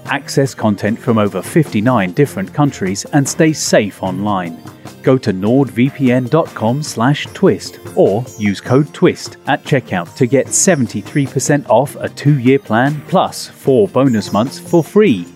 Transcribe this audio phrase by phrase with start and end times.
[0.08, 4.60] access content from over 59 different countries and stay safe online.
[5.02, 12.58] Go to nordvpn.com/twist or use code TWIST at checkout to get 73% off a 2-year
[12.58, 15.26] plan plus 4 bonus months for free.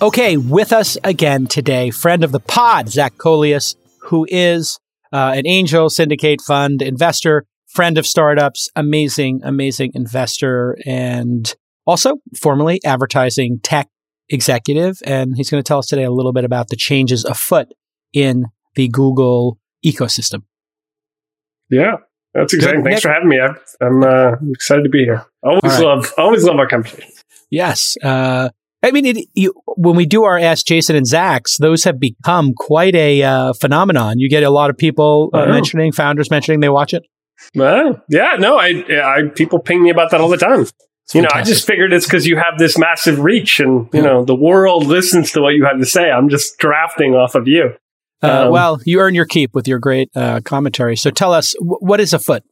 [0.00, 4.78] Okay, with us again today, friend of the pod, Zach Coelius, who is
[5.12, 11.52] uh, an angel syndicate fund investor, friend of startups, amazing, amazing investor, and
[11.88, 13.88] also, formerly advertising tech
[14.28, 17.68] executive, and he's going to tell us today a little bit about the changes afoot
[18.12, 18.44] in
[18.74, 20.42] the Google ecosystem.
[21.70, 21.96] Yeah,
[22.34, 22.84] that's exciting.
[22.84, 23.40] Thanks for having me.
[23.40, 25.24] I'm, I'm uh, excited to be here.
[25.42, 25.82] Always right.
[25.82, 27.10] love, always love our conversation.
[27.50, 27.96] Yes.
[28.04, 28.50] Uh,
[28.82, 32.52] I mean, it, you, when we do our Ask Jason and Zach's, those have become
[32.52, 34.18] quite a uh, phenomenon.
[34.18, 37.04] You get a lot of people uh, mentioning, founders mentioning they watch it.
[37.54, 40.66] Well, yeah, no, I, I people ping me about that all the time
[41.14, 44.24] you know, I just figured it's because you have this massive reach and, you know,
[44.24, 46.10] the world listens to what you have to say.
[46.10, 47.74] I'm just drafting off of you.
[48.22, 50.96] Uh, um, well, you earn your keep with your great uh, commentary.
[50.96, 52.42] So tell us, w- what is afoot?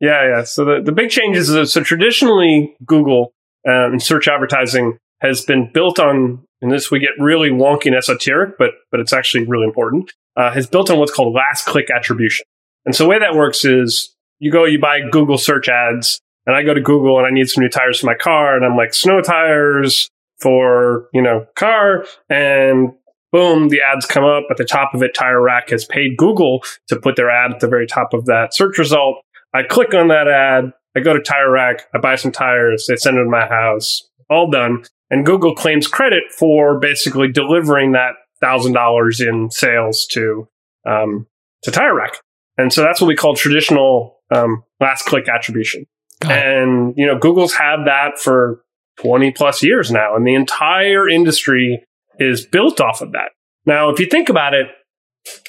[0.00, 0.44] Yeah, yeah.
[0.44, 3.32] So the, the big changes is so traditionally Google
[3.68, 7.96] um, and search advertising has been built on, and this we get really wonky and
[7.96, 10.12] esoteric, but but it's actually really important.
[10.36, 12.46] Uh, has built on what's called last click attribution.
[12.86, 16.56] And so the way that works is you go, you buy Google search ads, and
[16.56, 18.56] I go to Google and I need some new tires for my car.
[18.56, 22.04] And I'm like, snow tires for, you know, car.
[22.28, 22.92] And
[23.32, 25.14] boom, the ads come up at the top of it.
[25.14, 28.54] Tire Rack has paid Google to put their ad at the very top of that
[28.54, 29.18] search result.
[29.54, 30.72] I click on that ad.
[30.96, 31.82] I go to Tire Rack.
[31.94, 32.86] I buy some tires.
[32.88, 34.08] They send it to my house.
[34.28, 34.84] All done.
[35.10, 40.48] And Google claims credit for basically delivering that thousand dollars in sales to
[40.86, 41.26] um,
[41.62, 42.14] to Tire Rack.
[42.56, 45.86] And so that's what we call traditional um, last click attribution.
[46.22, 48.62] And, you know, Google's had that for
[48.98, 51.82] 20 plus years now, and the entire industry
[52.18, 53.30] is built off of that.
[53.64, 54.66] Now, if you think about it,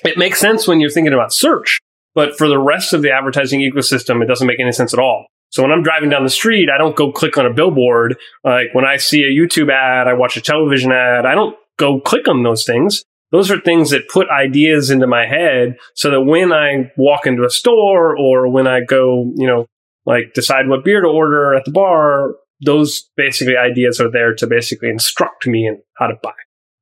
[0.05, 1.79] it makes sense when you're thinking about search,
[2.15, 5.25] but for the rest of the advertising ecosystem, it doesn't make any sense at all.
[5.49, 8.17] So when I'm driving down the street, I don't go click on a billboard.
[8.43, 11.99] Like when I see a YouTube ad, I watch a television ad, I don't go
[11.99, 13.03] click on those things.
[13.31, 17.43] Those are things that put ideas into my head so that when I walk into
[17.43, 19.67] a store or when I go, you know,
[20.05, 22.35] like decide what beer to order at the bar.
[22.63, 26.33] Those basically ideas are there to basically instruct me in how to buy.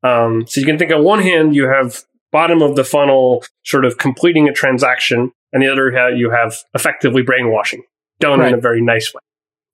[0.04, 3.86] Um, so you can think on one hand, you have bottom of the funnel sort
[3.86, 7.84] of completing a transaction, and the other hand, you have effectively brainwashing
[8.20, 8.50] done right.
[8.50, 9.22] in a very nice way.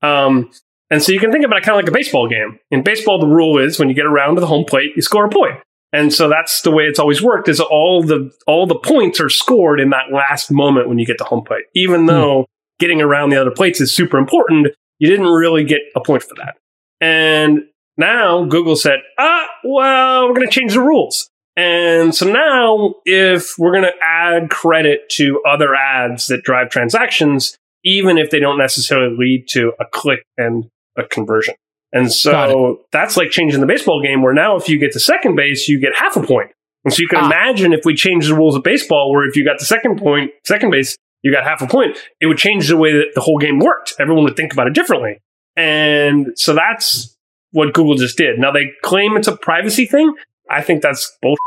[0.07, 0.51] Um,
[0.89, 2.59] and so you can think about it kind of like a baseball game.
[2.71, 5.25] In baseball, the rule is when you get around to the home plate, you score
[5.25, 5.59] a point.
[5.91, 9.29] And so that's the way it's always worked is all the all the points are
[9.29, 11.63] scored in that last moment when you get to home plate.
[11.73, 12.07] Even hmm.
[12.07, 12.45] though
[12.79, 14.67] getting around the other plates is super important.
[14.99, 16.57] You didn't really get a point for that.
[17.01, 17.63] And
[17.97, 21.29] now Google said, ah, well, we're going to change the rules.
[21.57, 27.57] And so now if we're going to add credit to other ads that drive transactions,
[27.83, 31.55] even if they don't necessarily lead to a click and a conversion.
[31.93, 35.35] And so that's like changing the baseball game where now if you get to second
[35.35, 36.51] base, you get half a point.
[36.83, 37.27] And so you can ah.
[37.27, 40.31] imagine if we change the rules of baseball where if you got the second point,
[40.45, 43.39] second base, you got half a point, it would change the way that the whole
[43.39, 43.95] game worked.
[43.99, 45.17] Everyone would think about it differently.
[45.57, 47.17] And so that's
[47.51, 48.37] what Google just did.
[48.37, 50.13] Now they claim it's a privacy thing,
[50.49, 51.39] I think that's bullshit.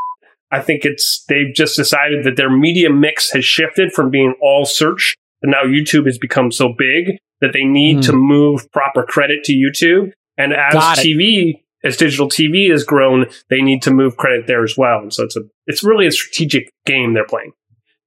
[0.50, 4.64] I think it's they've just decided that their media mix has shifted from being all
[4.64, 8.06] search, and now YouTube has become so big that they need mm.
[8.06, 10.12] to move proper credit to YouTube.
[10.36, 14.76] And as TV, as digital TV has grown, they need to move credit there as
[14.76, 15.00] well.
[15.00, 17.52] And so it's a it's really a strategic game they're playing.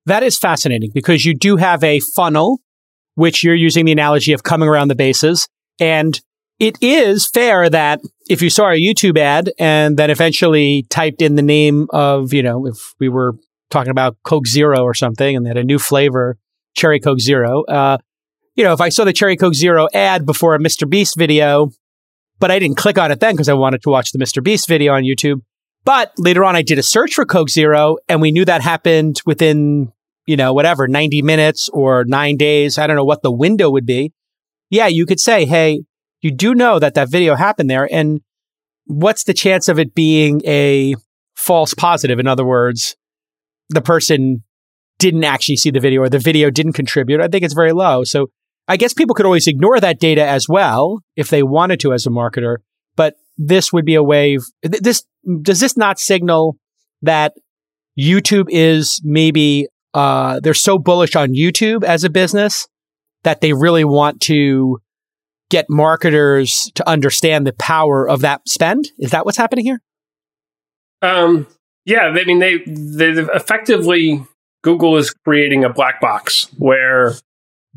[0.06, 2.60] That is fascinating because you do have a funnel,
[3.16, 5.48] which you're using the analogy of coming around the bases.
[5.80, 6.20] And
[6.60, 11.36] it is fair that if you saw a YouTube ad and then eventually typed in
[11.36, 13.36] the name of, you know, if we were
[13.70, 16.38] talking about Coke Zero or something and they had a new flavor,
[16.76, 17.98] Cherry Coke Zero, uh,
[18.56, 20.90] you know, if I saw the Cherry Coke Zero ad before a Mr.
[20.90, 21.72] Beast video,
[22.40, 24.44] but I didn't click on it then because I wanted to watch the Mr.
[24.44, 25.42] Beast video on YouTube.
[25.84, 29.22] But later on, I did a search for Coke Zero and we knew that happened
[29.26, 29.92] within,
[30.26, 32.78] you know, whatever, 90 minutes or nine days.
[32.78, 34.14] I don't know what the window would be.
[34.70, 35.82] Yeah, you could say, Hey,
[36.22, 37.92] you do know that that video happened there.
[37.92, 38.22] And
[38.86, 40.96] what's the chance of it being a
[41.36, 42.20] false positive?
[42.20, 42.96] In other words,
[43.70, 44.44] the person
[45.00, 47.22] didn't actually see the video or the video didn't contribute.
[47.22, 48.04] I think it's very low.
[48.04, 48.28] So
[48.68, 52.06] I guess people could always ignore that data as well if they wanted to as
[52.06, 52.58] a marketer.
[52.96, 54.38] But this would be a way.
[54.62, 55.04] This
[55.42, 56.58] does this not signal
[57.02, 57.34] that
[58.00, 62.68] YouTube is maybe uh, they're so bullish on YouTube as a business
[63.24, 64.80] that they really want to
[65.50, 68.90] get marketers to understand the power of that spend?
[68.98, 69.82] Is that what's happening here?
[71.02, 71.48] Um,
[71.86, 74.26] yeah, I mean they they effectively
[74.64, 77.16] Google is creating a black box where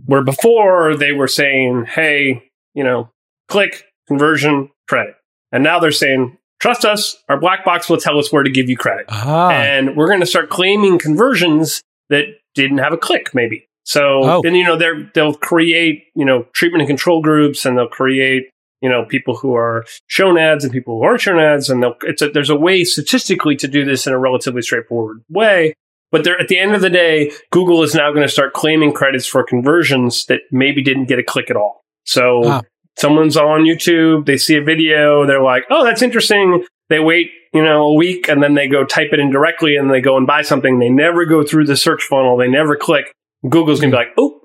[0.06, 3.10] where before they were saying, "Hey, you know,
[3.48, 5.16] click conversion credit,"
[5.52, 8.70] and now they're saying, "Trust us, our black box will tell us where to give
[8.70, 9.50] you credit," ah.
[9.50, 12.24] and we're going to start claiming conversions that
[12.54, 13.68] didn't have a click, maybe.
[13.84, 14.40] So oh.
[14.42, 18.44] then you know they they'll create you know treatment and control groups, and they'll create
[18.80, 22.22] you know people who are shown ads and people who aren't shown ads, and it's
[22.22, 25.74] a, there's a way statistically to do this in a relatively straightforward way.
[26.10, 29.26] But at the end of the day, Google is now going to start claiming credits
[29.26, 31.82] for conversions that maybe didn't get a click at all.
[32.06, 32.62] So wow.
[32.96, 37.62] Someone's on YouTube, they see a video, they're like, "Oh, that's interesting." They wait, you
[37.62, 40.26] know, a week, and then they go type it in directly, and they go and
[40.26, 40.78] buy something.
[40.78, 42.36] They never go through the search funnel.
[42.36, 43.14] They never click
[43.48, 44.40] Google's going to be like, oh,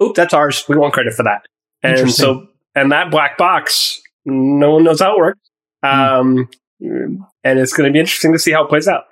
[0.00, 0.64] oh, that's ours.
[0.68, 1.46] We want credit for that.
[1.82, 5.40] And so, and that black box, no one knows how it works.
[5.82, 6.48] Um,
[6.80, 7.18] mm.
[7.42, 9.04] And it's going to be interesting to see how it plays out.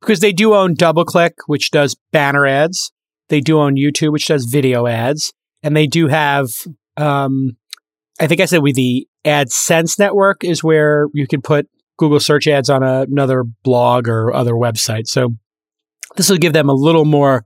[0.00, 2.92] Because they do own DoubleClick, which does banner ads.
[3.28, 5.32] They do own YouTube, which does video ads.
[5.62, 6.46] And they do have,
[6.96, 7.56] um,
[8.20, 11.68] I think I said with the AdSense network is where you can put
[11.98, 15.06] Google search ads on a, another blog or other website.
[15.06, 15.34] So
[16.16, 17.44] this will give them a little more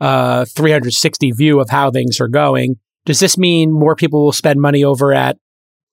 [0.00, 2.76] uh, 360 view of how things are going.
[3.06, 5.38] Does this mean more people will spend money over at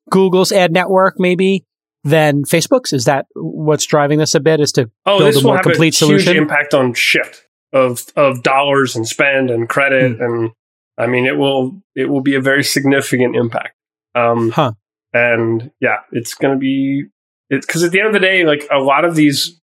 [0.09, 1.65] Google's ad network, maybe
[2.03, 2.93] than Facebook's?
[2.93, 4.59] Is that what's driving this a bit?
[4.59, 6.33] Is to oh, build a more complete a solution?
[6.33, 10.23] Huge impact on shift of of dollars and spend and credit, mm.
[10.23, 10.51] and
[10.97, 13.76] I mean it will it will be a very significant impact.
[14.17, 14.71] Um, huh.
[15.13, 17.05] And yeah, it's going to be
[17.49, 19.59] it's because at the end of the day, like a lot of these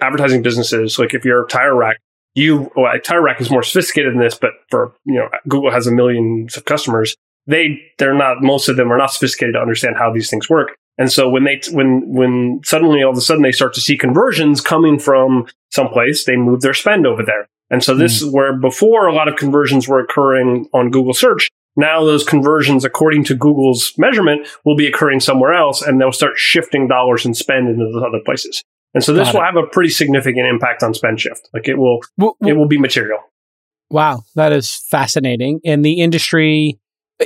[0.00, 1.98] advertising businesses, like if you're a tire rack,
[2.36, 5.92] you, well, TireRack is more sophisticated than this, but for, you know, Google has a
[5.92, 7.16] million of customers.
[7.46, 10.76] They, they're not, most of them are not sophisticated to understand how these things work.
[10.98, 13.96] And so when they, when, when suddenly all of a sudden they start to see
[13.96, 17.48] conversions coming from someplace, they move their spend over there.
[17.70, 18.26] And so this mm.
[18.26, 21.50] is where before a lot of conversions were occurring on Google search.
[21.76, 26.36] Now those conversions, according to Google's measurement, will be occurring somewhere else and they'll start
[26.36, 28.62] shifting dollars and spend into those other places.
[28.94, 29.44] And so this Got will it.
[29.44, 31.50] have a pretty significant impact on spend shift.
[31.52, 33.18] Like it will, well, it will be material.
[33.90, 35.60] Wow, that is fascinating.
[35.62, 36.78] In the industry,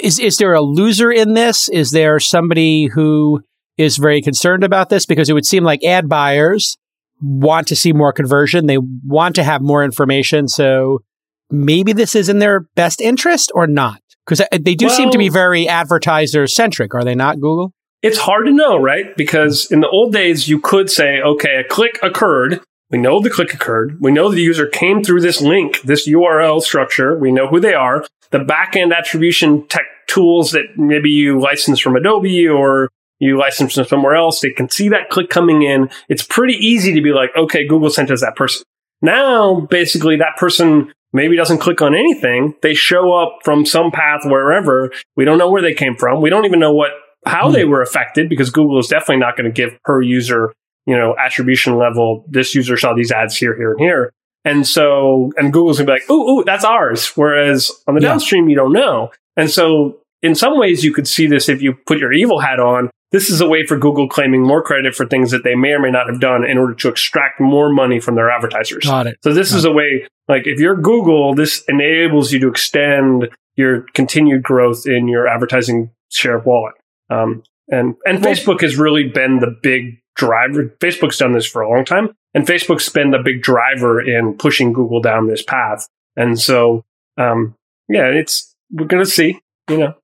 [0.02, 1.68] is is there a loser in this?
[1.68, 3.40] Is there somebody who
[3.78, 5.06] is very concerned about this?
[5.06, 6.76] Because it would seem like ad buyers
[7.22, 8.66] want to see more conversion.
[8.66, 10.48] They want to have more information.
[10.48, 11.02] So
[11.50, 14.00] maybe this is in their best interest or not?
[14.30, 17.72] Because they do well, seem to be very advertiser centric, are they not, Google?
[18.00, 19.16] It's hard to know, right?
[19.16, 22.60] Because in the old days, you could say, okay, a click occurred.
[22.90, 24.00] We know the click occurred.
[24.00, 27.18] We know the user came through this link, this URL structure.
[27.18, 28.06] We know who they are.
[28.30, 33.84] The backend attribution tech tools that maybe you license from Adobe or you license from
[33.84, 35.90] somewhere else, they can see that click coming in.
[36.08, 38.62] It's pretty easy to be like, okay, Google sent us that person.
[39.02, 42.54] Now, basically, that person maybe doesn't click on anything.
[42.62, 44.90] They show up from some path wherever.
[45.16, 46.20] We don't know where they came from.
[46.20, 46.90] We don't even know what
[47.26, 47.70] how they hmm.
[47.70, 50.54] were affected because Google is definitely not going to give per user,
[50.86, 52.24] you know, attribution level.
[52.28, 54.12] This user saw these ads here, here, and here.
[54.44, 57.08] And so, and Google's gonna be like, ooh, ooh, that's ours.
[57.14, 58.08] Whereas on the yeah.
[58.08, 59.10] downstream, you don't know.
[59.36, 62.58] And so, in some ways, you could see this if you put your evil hat
[62.58, 65.70] on this is a way for Google claiming more credit for things that they may
[65.70, 68.84] or may not have done in order to extract more money from their advertisers.
[68.84, 69.18] Got it.
[69.22, 73.28] So this Got is a way, like if you're Google, this enables you to extend
[73.56, 76.74] your continued growth in your advertising share of wallet.
[77.10, 80.74] Um, and and Well- Facebook has really been the big driver.
[80.80, 84.72] Facebook's done this for a long time, and Facebook's been the big driver in pushing
[84.72, 85.86] Google down this path.
[86.16, 86.84] And so,
[87.16, 87.54] um,
[87.88, 89.40] yeah, it's we're gonna see.
[89.68, 89.94] You know,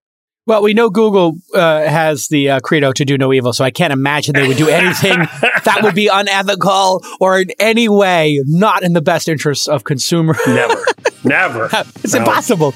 [0.47, 3.73] Well, we know Google uh, has the uh, credo to do no evil, so I
[3.73, 5.19] can't imagine they would do anything
[5.65, 10.39] that would be unethical or in any way not in the best interests of consumers.
[10.47, 10.85] never,
[11.25, 11.69] never.
[12.05, 12.21] it's No.
[12.21, 12.75] impossible.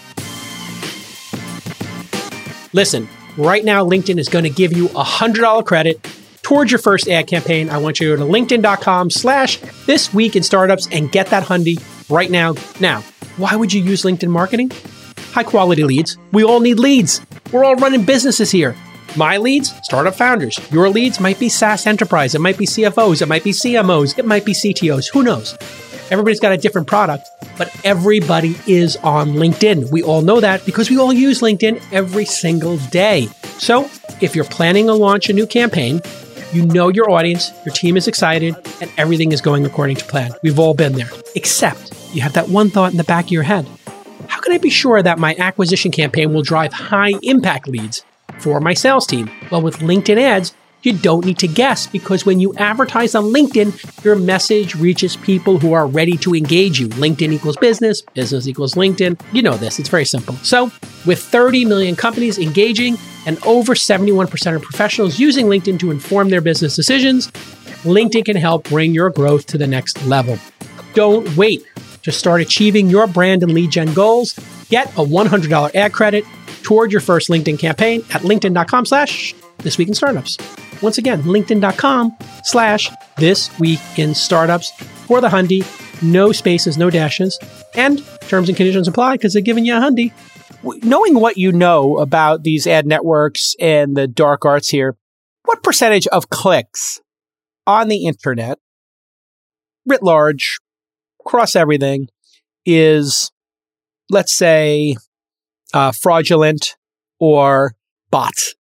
[2.73, 6.05] Listen, right now, LinkedIn is going to give you a $100 credit
[6.43, 7.71] towards your first ad campaign.
[7.71, 11.45] I want you to go to linkedin.com slash this week in startups and get that
[11.45, 12.55] hundy right now.
[12.81, 13.03] Now,
[13.37, 14.73] why would you use LinkedIn marketing?
[15.33, 16.19] High quality leads.
[16.33, 17.21] We all need leads.
[17.53, 18.75] We're all running businesses here.
[19.17, 20.59] My leads, startup founders.
[20.71, 22.35] Your leads might be SaaS enterprise.
[22.35, 23.23] It might be CFOs.
[23.23, 24.19] It might be CMOs.
[24.19, 25.11] It might be CTOs.
[25.13, 25.57] Who knows?
[26.11, 29.91] Everybody's got a different product, but everybody is on LinkedIn.
[29.93, 33.29] We all know that because we all use LinkedIn every single day.
[33.59, 33.89] So
[34.21, 36.01] if you're planning to launch a new campaign,
[36.53, 40.33] you know your audience, your team is excited, and everything is going according to plan.
[40.43, 41.11] We've all been there.
[41.37, 43.69] Except you have that one thought in the back of your head.
[44.51, 48.05] Can I be sure that my acquisition campaign will drive high impact leads
[48.41, 49.31] for my sales team?
[49.49, 54.05] Well, with LinkedIn ads, you don't need to guess because when you advertise on LinkedIn,
[54.05, 56.89] your message reaches people who are ready to engage you.
[56.89, 59.21] LinkedIn equals business, business equals LinkedIn.
[59.33, 60.35] You know this, it's very simple.
[60.39, 60.73] So,
[61.07, 66.41] with 30 million companies engaging and over 71% of professionals using LinkedIn to inform their
[66.41, 67.31] business decisions,
[67.85, 70.41] LinkedIn can help bring your growth to the next level.
[70.95, 71.65] Don't wait
[72.03, 74.35] to start achieving your brand and lead gen goals.
[74.69, 76.25] Get a $100 ad credit
[76.63, 80.39] toward your first LinkedIn campaign at linkedin.com slash this week in startups.
[80.83, 84.71] Once again, linkedin.com slash this week in startups
[85.07, 85.65] for the hundy.
[86.03, 87.39] No spaces, no dashes.
[87.75, 90.13] And terms and conditions apply because they're giving you a hundy.
[90.83, 94.97] Knowing what you know about these ad networks and the dark arts here,
[95.45, 97.01] what percentage of clicks
[97.67, 98.59] on the internet,
[99.87, 100.59] writ large,
[101.31, 102.09] across everything,
[102.67, 103.31] is,
[104.11, 104.97] let's say,
[105.73, 106.77] uh, fraudulent
[107.21, 107.75] or
[108.11, 108.57] bots?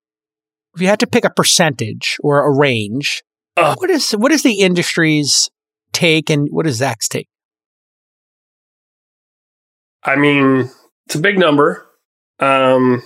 [0.76, 3.24] If you had to pick a percentage or a range,
[3.56, 3.76] Ugh.
[3.80, 5.50] what is what is the industry's
[5.92, 7.26] take and what is Zach's take?
[10.04, 10.70] I mean,
[11.06, 11.88] it's a big number.
[12.38, 13.02] Um,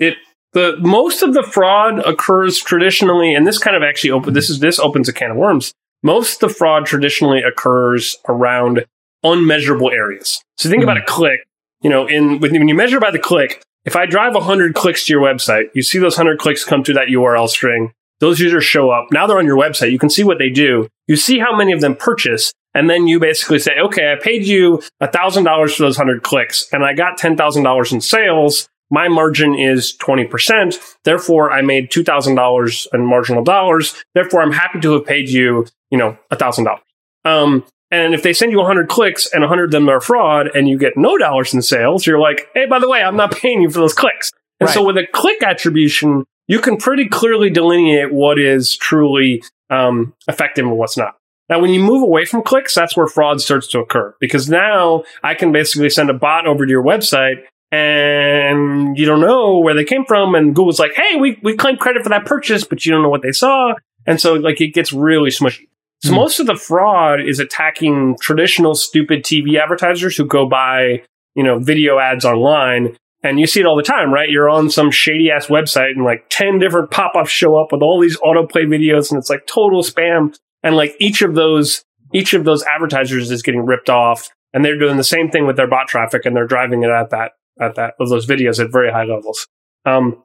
[0.00, 0.14] it
[0.54, 4.34] the most of the fraud occurs traditionally, and this kind of actually open.
[4.34, 5.72] This is this opens a can of worms.
[6.04, 8.84] Most of the fraud traditionally occurs around
[9.24, 10.40] unmeasurable areas.
[10.58, 11.06] So think about a hmm.
[11.08, 11.40] click.
[11.80, 15.06] You know, in when, when you measure by the click, if I drive 100 clicks
[15.06, 17.92] to your website, you see those 100 clicks come through that URL string.
[18.20, 19.08] Those users show up.
[19.10, 19.90] Now they're on your website.
[19.90, 20.88] You can see what they do.
[21.06, 22.52] You see how many of them purchase.
[22.74, 26.84] And then you basically say, okay, I paid you $1,000 for those 100 clicks and
[26.84, 28.68] I got $10,000 in sales.
[28.94, 30.78] My margin is 20%.
[31.02, 34.04] Therefore, I made $2,000 in marginal dollars.
[34.14, 36.78] Therefore, I'm happy to have paid you, you know, $1,000.
[37.24, 40.68] Um, and if they send you 100 clicks and 100 of them are fraud and
[40.68, 43.62] you get no dollars in sales, you're like, hey, by the way, I'm not paying
[43.62, 44.30] you for those clicks.
[44.60, 50.14] And so with a click attribution, you can pretty clearly delineate what is truly um,
[50.28, 51.16] effective and what's not.
[51.48, 55.02] Now, when you move away from clicks, that's where fraud starts to occur because now
[55.24, 57.42] I can basically send a bot over to your website
[57.72, 60.34] and you don't know where they came from.
[60.34, 63.08] And Google's like, hey, we, we claim credit for that purchase, but you don't know
[63.08, 63.74] what they saw.
[64.06, 65.68] And so, like, it gets really smushy.
[66.02, 66.16] So Hmm.
[66.16, 71.02] most of the fraud is attacking traditional stupid TV advertisers who go buy,
[71.34, 72.96] you know, video ads online.
[73.22, 74.28] And you see it all the time, right?
[74.28, 77.98] You're on some shady ass website and like 10 different pop-ups show up with all
[77.98, 80.36] these autoplay videos and it's like total spam.
[80.62, 84.78] And like each of those, each of those advertisers is getting ripped off and they're
[84.78, 87.74] doing the same thing with their bot traffic and they're driving it at that, at
[87.76, 89.46] that, of those videos at very high levels.
[89.84, 90.22] Um,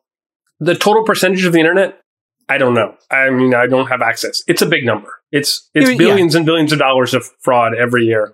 [0.59, 2.01] the total percentage of the internet,
[2.47, 2.95] I don't know.
[3.11, 4.41] I mean, I don't have access.
[4.47, 5.09] It's a big number.
[5.31, 5.97] It's it's Yeah.
[5.97, 8.33] billions and billions of dollars of fraud every year.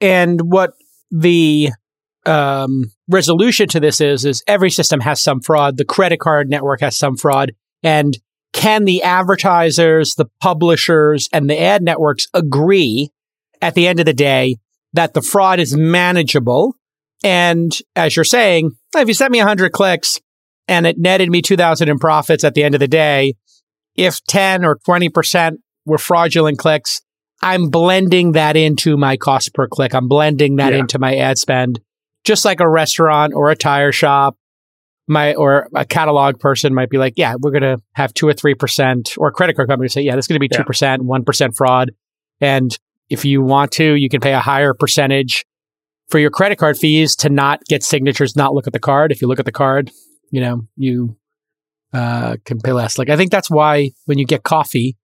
[0.00, 0.74] And what
[1.10, 1.70] the
[2.26, 5.78] um, resolution to this is is every system has some fraud.
[5.78, 8.18] The credit card network has some fraud, and
[8.52, 13.10] can the advertisers, the publishers, and the ad networks agree
[13.62, 14.56] at the end of the day
[14.92, 16.74] that the fraud is manageable?
[17.24, 20.20] And as you're saying, if you sent me 100 clicks
[20.68, 23.34] and it netted me 2000 in profits at the end of the day,
[23.96, 27.00] if 10 or 20% were fraudulent clicks,
[27.42, 29.94] I'm blending that into my cost per click.
[29.94, 30.80] I'm blending that Yeah.
[30.80, 31.80] into my ad spend,
[32.24, 34.36] just like a restaurant or a tire shop
[35.10, 38.34] my or a catalog person might be like, yeah, we're going to have two or
[38.34, 40.64] three percent, or a credit card company say, yeah, this is going to be two
[40.64, 41.92] percent, one percent fraud,
[42.42, 45.46] and if you want to, you can pay a higher percentage
[46.08, 49.12] for your credit card fees to not get signatures, not look at the card.
[49.12, 49.90] If you look at the card,
[50.30, 51.16] you know you
[51.92, 52.98] uh, can pay less.
[52.98, 54.96] Like I think that's why when you get coffee,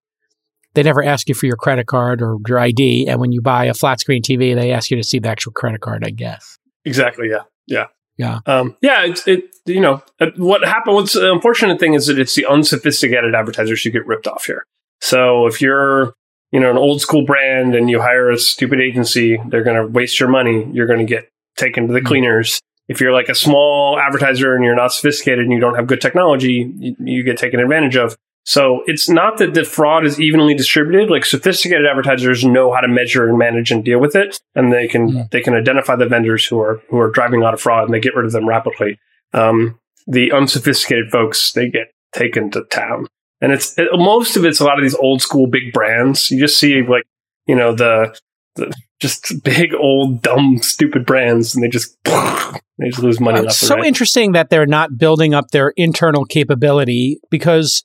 [0.73, 3.65] they never ask you for your credit card or your ID, and when you buy
[3.65, 6.03] a flat screen TV, they ask you to see the actual credit card.
[6.05, 6.57] I guess.
[6.85, 7.29] Exactly.
[7.29, 7.43] Yeah.
[7.67, 7.87] Yeah.
[8.17, 8.39] Yeah.
[8.45, 9.03] Um, yeah.
[9.03, 12.45] It's, it, you know, uh, what happened, what's the unfortunate thing is that it's the
[12.45, 14.63] unsophisticated advertisers who get ripped off here.
[15.01, 16.13] So if you're,
[16.55, 19.85] you know, an old school brand and you hire a stupid agency, they're going to
[19.85, 20.65] waste your money.
[20.71, 22.07] You're going to get taken to the mm-hmm.
[22.07, 22.61] cleaners.
[22.87, 25.99] If you're like a small advertiser and you're not sophisticated and you don't have good
[25.99, 28.15] technology, you, you get taken advantage of.
[28.45, 31.09] So it's not that the fraud is evenly distributed.
[31.09, 34.87] Like sophisticated advertisers know how to measure and manage and deal with it, and they
[34.87, 35.31] can mm.
[35.31, 37.93] they can identify the vendors who are who are driving a lot of fraud and
[37.93, 38.97] they get rid of them rapidly.
[39.33, 43.07] Um, the unsophisticated folks they get taken to town,
[43.41, 46.31] and it's it, most of it's a lot of these old school big brands.
[46.31, 47.03] You just see like
[47.47, 48.17] you know the
[48.55, 53.39] the just big old dumb stupid brands, and they just they just lose money.
[53.39, 53.85] Uh, it's so right.
[53.85, 57.83] interesting that they're not building up their internal capability because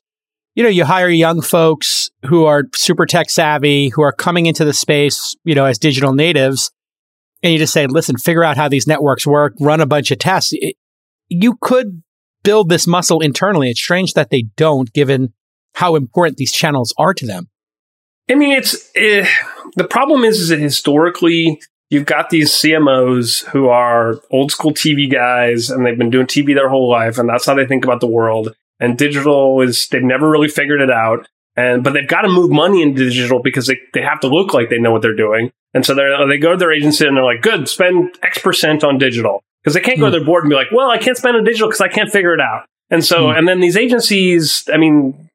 [0.55, 4.65] you know, you hire young folks who are super tech savvy, who are coming into
[4.65, 6.71] the space, you know, as digital natives,
[7.41, 10.19] and you just say, listen, figure out how these networks work, run a bunch of
[10.19, 10.51] tests.
[10.53, 10.75] It,
[11.29, 12.03] you could
[12.43, 13.69] build this muscle internally.
[13.69, 15.33] It's strange that they don't, given
[15.73, 17.49] how important these channels are to them.
[18.29, 19.27] I mean, it's eh,
[19.75, 25.11] the problem is, is that historically you've got these CMOs who are old school TV
[25.11, 27.99] guys and they've been doing TV their whole life, and that's how they think about
[27.99, 31.29] the world and digital is they've never really figured it out.
[31.55, 34.53] And but they've got to move money into digital because they, they have to look
[34.53, 35.51] like they know what they're doing.
[35.73, 38.83] And so they they go to their agency and they're like, "Good, spend X percent
[38.83, 40.17] on digital," because they can't go to hmm.
[40.17, 42.33] their board and be like, "Well, I can't spend on digital because I can't figure
[42.33, 43.37] it out." And so, mm.
[43.37, 45.29] and then these agencies, I mean,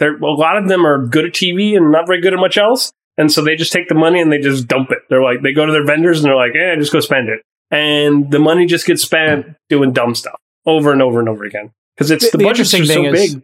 [0.00, 2.58] they're a lot of them are good at TV and not very good at much
[2.58, 2.92] else.
[3.16, 5.00] And so they just take the money and they just dump it.
[5.10, 7.42] They're like, they go to their vendors and they're like, "Eh, just go spend it."
[7.70, 11.70] And the money just gets spent doing dumb stuff over and over and over again
[11.94, 13.42] because it's the, the, the interesting thing so is, big.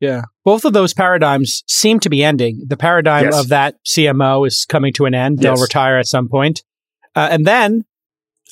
[0.00, 2.62] Yeah, both of those paradigms seem to be ending.
[2.66, 3.40] The paradigm yes.
[3.40, 6.62] of that CMO is coming to an end; they'll retire at some point.
[7.16, 7.84] Uh, and then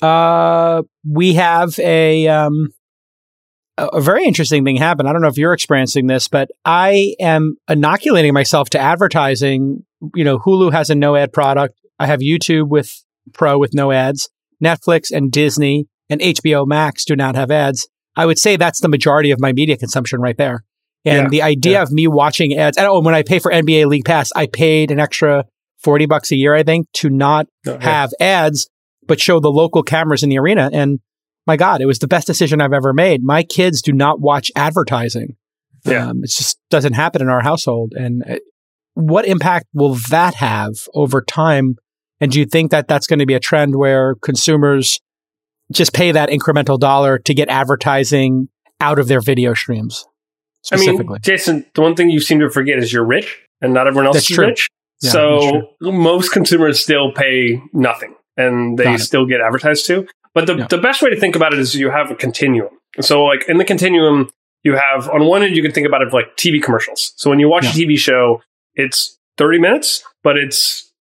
[0.02, 2.72] uh, we have a um,
[3.76, 5.08] a very interesting thing happened.
[5.08, 9.84] I don't know if you're experiencing this, but I am inoculating myself to advertising.
[10.14, 11.78] You know, Hulu has a no ad product.
[11.98, 14.28] I have YouTube with Pro with no ads.
[14.62, 17.88] Netflix and Disney and HBO Max do not have ads.
[18.16, 20.64] I would say that's the majority of my media consumption right there.
[21.04, 21.82] And yeah, the idea yeah.
[21.82, 24.90] of me watching ads, and oh, when I pay for NBA League Pass, I paid
[24.90, 25.44] an extra
[25.82, 28.70] 40 bucks a year, I think, to not oh, have ads,
[29.06, 30.70] but show the local cameras in the arena.
[30.72, 31.00] And
[31.46, 33.22] my God, it was the best decision I've ever made.
[33.22, 35.36] My kids do not watch advertising.
[35.84, 36.08] Yeah.
[36.08, 37.92] Um, it just doesn't happen in our household.
[37.94, 38.38] And uh,
[38.94, 41.76] what impact will that have over time?
[42.20, 45.00] And do you think that that's going to be a trend where consumers
[45.72, 48.48] just pay that incremental dollar to get advertising
[48.80, 50.04] out of their video streams.
[50.72, 53.86] I mean, Jason, the one thing you seem to forget is you're rich and not
[53.86, 54.46] everyone else that's is true.
[54.46, 54.68] rich.
[55.02, 60.06] Yeah, so most consumers still pay nothing and they still get advertised to.
[60.34, 60.66] But the, yeah.
[60.66, 62.70] the best way to think about it is you have a continuum.
[63.00, 64.30] So like in the continuum,
[64.62, 67.12] you have on one end, you can think about it like TV commercials.
[67.16, 67.70] So when you watch yeah.
[67.70, 68.42] a TV show,
[68.74, 70.92] it's 30 minutes, but it's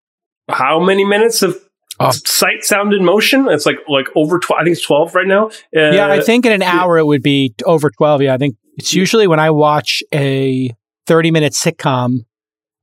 [0.50, 1.58] how many minutes of
[2.00, 2.10] Oh.
[2.12, 3.48] Sight, sound, and motion.
[3.50, 4.40] It's like like over.
[4.40, 4.60] twelve.
[4.60, 5.48] I think it's twelve right now.
[5.76, 8.22] Uh, yeah, I think in an hour it would be over twelve.
[8.22, 10.72] Yeah, I think it's usually when I watch a
[11.06, 12.22] thirty-minute sitcom,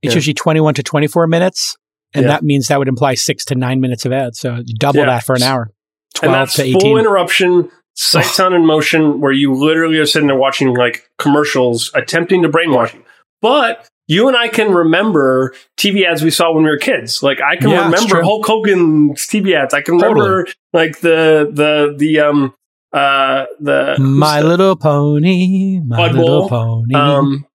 [0.00, 0.16] it's yeah.
[0.16, 1.76] usually twenty-one to twenty-four minutes,
[2.14, 2.28] and yeah.
[2.28, 4.38] that means that would imply six to nine minutes of ads.
[4.38, 5.06] So you double yeah.
[5.06, 5.70] that for an hour.
[6.14, 6.80] Twelve and that's to eighteen.
[6.80, 11.90] Full interruption, sight, sound, and motion, where you literally are sitting there watching like commercials,
[11.94, 13.02] attempting to brainwash you.
[13.42, 17.22] But you and I can remember TV ads we saw when we were kids.
[17.22, 19.72] Like I can yeah, remember Hulk Hogan's TV ads.
[19.72, 22.52] I can remember like the the the um
[22.92, 26.94] uh the My Little Pony, My Little Pony.
[26.94, 27.46] Um,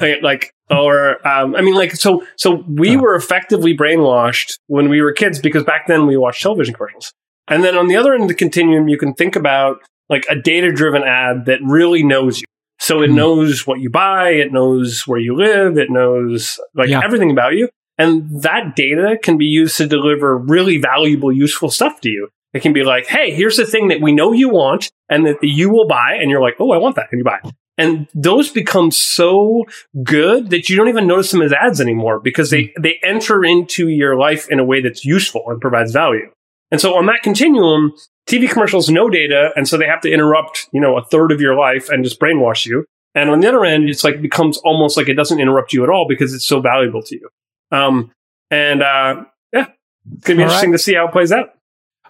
[0.00, 2.24] eh, like or um, I mean, like so.
[2.34, 3.00] So we oh.
[3.00, 7.12] were effectively brainwashed when we were kids because back then we watched television commercials.
[7.50, 10.36] And then on the other end of the continuum, you can think about like a
[10.36, 12.46] data driven ad that really knows you.
[12.78, 13.16] So it mm.
[13.16, 17.02] knows what you buy, it knows where you live, it knows like yeah.
[17.04, 17.68] everything about you.
[17.98, 22.28] And that data can be used to deliver really valuable, useful stuff to you.
[22.54, 25.36] It can be like, hey, here's the thing that we know you want and that
[25.42, 26.16] you will buy.
[26.18, 27.08] And you're like, oh, I want that.
[27.12, 27.52] And you buy it.
[27.76, 29.64] And those become so
[30.02, 32.82] good that you don't even notice them as ads anymore because they, hmm.
[32.82, 36.30] they enter into your life in a way that's useful and provides value.
[36.70, 37.92] And so on that continuum,
[38.26, 41.40] TV commercials no data, and so they have to interrupt, you know, a third of
[41.40, 42.84] your life and just brainwash you.
[43.14, 45.82] And on the other end, it's like it becomes almost like it doesn't interrupt you
[45.82, 47.28] at all because it's so valuable to you.
[47.72, 48.12] Um,
[48.50, 49.66] and uh, yeah,
[50.12, 50.76] it's gonna be All interesting right.
[50.76, 51.50] to see how it plays out.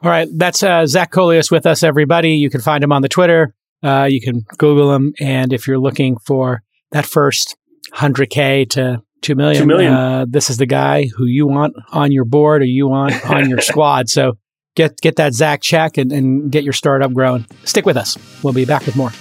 [0.02, 2.32] All right, that's uh, Zach Coelius with us, everybody.
[2.32, 3.54] You can find him on the Twitter.
[3.82, 7.56] Uh, you can Google him, and if you're looking for that first
[7.94, 9.92] 100k to 2 million, 2 million.
[9.92, 13.48] Uh, this is the guy who you want on your board or you want on
[13.48, 14.08] your squad.
[14.08, 14.38] So
[14.74, 17.46] get get that Zach check and, and get your startup growing.
[17.64, 18.16] Stick with us.
[18.42, 19.12] We'll be back with more.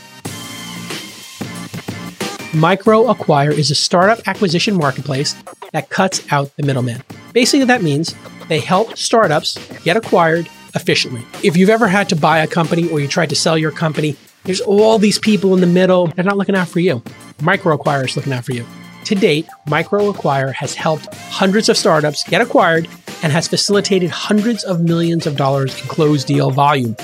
[2.53, 5.35] Micro Acquire is a startup acquisition marketplace
[5.71, 7.03] that cuts out the middleman.
[7.31, 8.15] Basically, that means
[8.47, 11.23] they help startups get acquired efficiently.
[11.43, 14.15] If you've ever had to buy a company or you tried to sell your company,
[14.45, 16.07] there's all these people in the middle.
[16.07, 17.03] They're not looking out for you.
[17.41, 18.65] Micro Acquire is looking out for you.
[19.05, 22.87] To date, Micro Acquire has helped hundreds of startups get acquired
[23.23, 26.95] and has facilitated hundreds of millions of dollars in closed deal volume.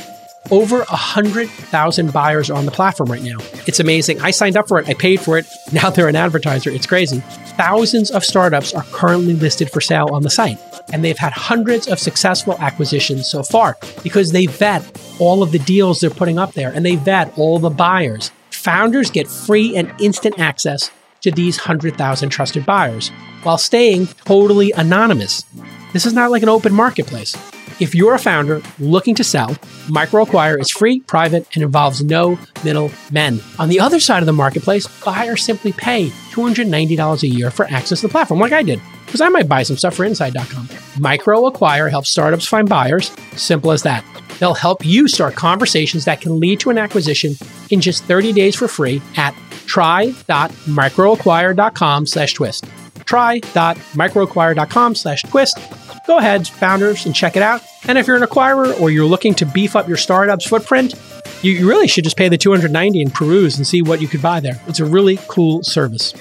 [0.52, 3.38] Over 100,000 buyers are on the platform right now.
[3.66, 4.22] It's amazing.
[4.22, 5.48] I signed up for it, I paid for it.
[5.74, 6.70] Now they're an advertiser.
[6.70, 7.22] It's crazy.
[7.58, 10.60] Thousands of startups are currently listed for sale on the site,
[10.94, 14.84] and they've had hundreds of successful acquisitions so far because they vet
[15.20, 18.32] all of the deals they're putting up there and they vet all the buyers.
[18.52, 20.92] Founders get free and instant access
[21.26, 23.10] to these 100,000 trusted buyers
[23.42, 25.44] while staying totally anonymous.
[25.92, 27.36] This is not like an open marketplace.
[27.80, 29.50] If you're a founder looking to sell,
[29.88, 33.42] MicroAcquire is free, private, and involves no middle men.
[33.60, 38.00] On the other side of the marketplace, buyers simply pay $290 a year for access
[38.00, 40.68] to the platform, like I did, because I might buy some stuff for Inside.com.
[40.96, 44.06] MicroAcquire helps startups find buyers, simple as that.
[44.40, 47.36] They'll help you start conversations that can lead to an acquisition
[47.72, 49.36] in just 30 days for free at
[49.66, 52.66] try.microacquire.com slash twist.
[53.06, 55.60] Try.microacquire.com slash twist.
[56.08, 57.64] Go ahead, founders, and check it out.
[57.88, 60.94] And if you're an acquirer or you're looking to beef up your startup's footprint,
[61.42, 64.40] you, really should just pay the 290 and peruse and see what you could buy
[64.40, 64.60] there.
[64.68, 66.14] It's a really cool service.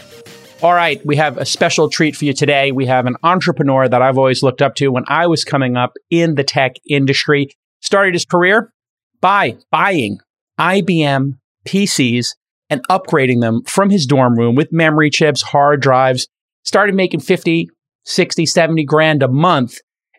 [0.62, 2.72] All right, we have a special treat for you today.
[2.72, 5.92] We have an entrepreneur that I've always looked up to when I was coming up
[6.10, 7.50] in the tech industry.
[7.80, 8.72] Started his career
[9.20, 10.20] by buying
[10.58, 11.32] IBM
[11.66, 12.34] PCs
[12.70, 16.28] and upgrading them from his dorm room with memory chips, hard drives.
[16.64, 17.68] Started making 50,
[18.04, 19.78] 60, 70 grand a month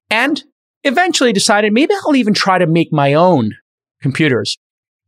[0.10, 0.44] and
[0.84, 3.56] eventually decided maybe I'll even try to make my own
[4.02, 4.58] computers.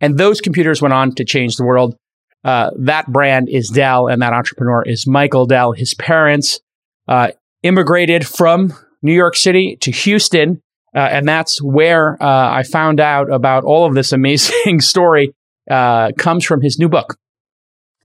[0.02, 1.96] And those computers went on to change the world.
[2.44, 5.72] Uh, that brand is Dell, and that entrepreneur is Michael Dell.
[5.72, 6.60] His parents
[7.08, 7.30] uh,
[7.64, 10.62] immigrated from New York City to Houston,
[10.96, 15.34] uh, and that's where uh, I found out about all of this amazing story.
[15.70, 17.18] Uh, comes from his new book,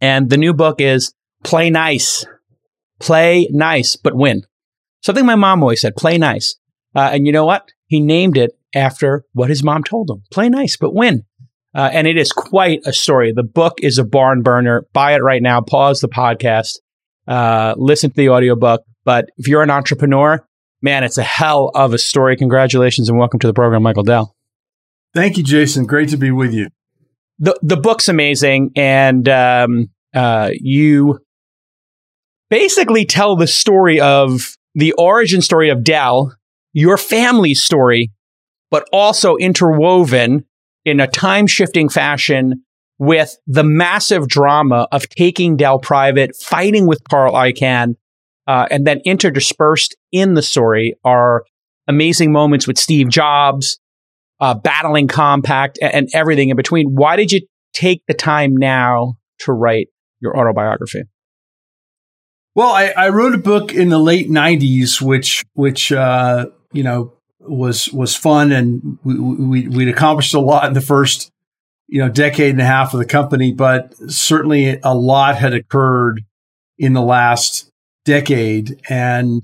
[0.00, 2.26] and the new book is "Play Nice,
[2.98, 4.42] Play Nice, but Win."
[5.02, 6.56] Something my mom always said: "Play nice."
[6.94, 7.72] Uh, and you know what?
[7.86, 11.24] He named it after what his mom told him: "Play nice, but win."
[11.74, 13.32] Uh, and it is quite a story.
[13.32, 14.86] The book is a barn burner.
[14.92, 15.62] Buy it right now.
[15.62, 16.74] Pause the podcast.
[17.26, 18.84] Uh, listen to the audiobook.
[19.04, 20.46] But if you're an entrepreneur,
[20.82, 22.36] man, it's a hell of a story.
[22.36, 24.36] Congratulations and welcome to the program, Michael Dell.
[25.14, 25.86] Thank you, Jason.
[25.86, 26.68] Great to be with you.
[27.38, 31.18] The the book's amazing, and um, uh, you
[32.50, 36.34] basically tell the story of the origin story of Dell,
[36.72, 38.10] your family's story,
[38.70, 40.44] but also interwoven
[40.84, 42.64] in a time shifting fashion
[42.98, 47.96] with the massive drama of taking Dell private, fighting with Carl Icahn,
[48.46, 51.44] uh, and then interdispersed in the story are
[51.88, 53.78] amazing moments with Steve Jobs,
[54.40, 56.94] uh, battling Compaq, and, and everything in between.
[56.94, 57.40] Why did you
[57.72, 59.88] take the time now to write
[60.20, 61.02] your autobiography?
[62.54, 67.12] Well, I, I wrote a book in the late '90s, which which uh, you know
[67.40, 71.30] was was fun, and we, we we'd accomplished a lot in the first
[71.88, 76.24] you know decade and a half of the company, but certainly a lot had occurred
[76.78, 77.70] in the last
[78.04, 79.42] decade, and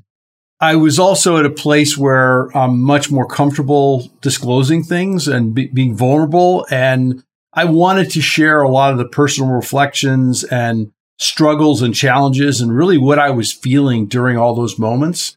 [0.60, 5.68] I was also at a place where I'm much more comfortable disclosing things and be,
[5.68, 7.22] being vulnerable, and
[7.54, 12.74] I wanted to share a lot of the personal reflections and struggles and challenges and
[12.74, 15.36] really what I was feeling during all those moments.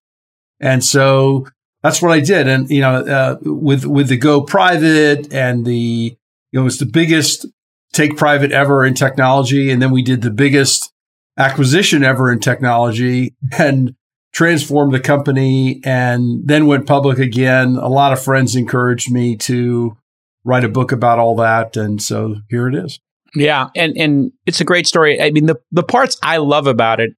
[0.60, 1.48] And so
[1.82, 2.48] that's what I did.
[2.48, 6.16] And, you know, uh, with, with the go private and the,
[6.52, 7.48] you know, it was the biggest
[7.94, 9.72] take private ever in technology.
[9.72, 10.92] And then we did the biggest
[11.38, 13.96] acquisition ever in technology and
[14.34, 17.76] transformed the company and then went public again.
[17.76, 19.98] A lot of friends encouraged me to
[20.44, 21.76] write a book about all that.
[21.76, 23.00] And so here it is.
[23.36, 25.22] Yeah, and and it's a great story.
[25.22, 27.12] I mean, the the parts I love about it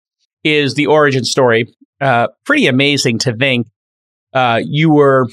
[0.44, 1.74] is the origin story.
[2.00, 3.68] Uh, pretty amazing to think
[4.34, 5.28] uh, you were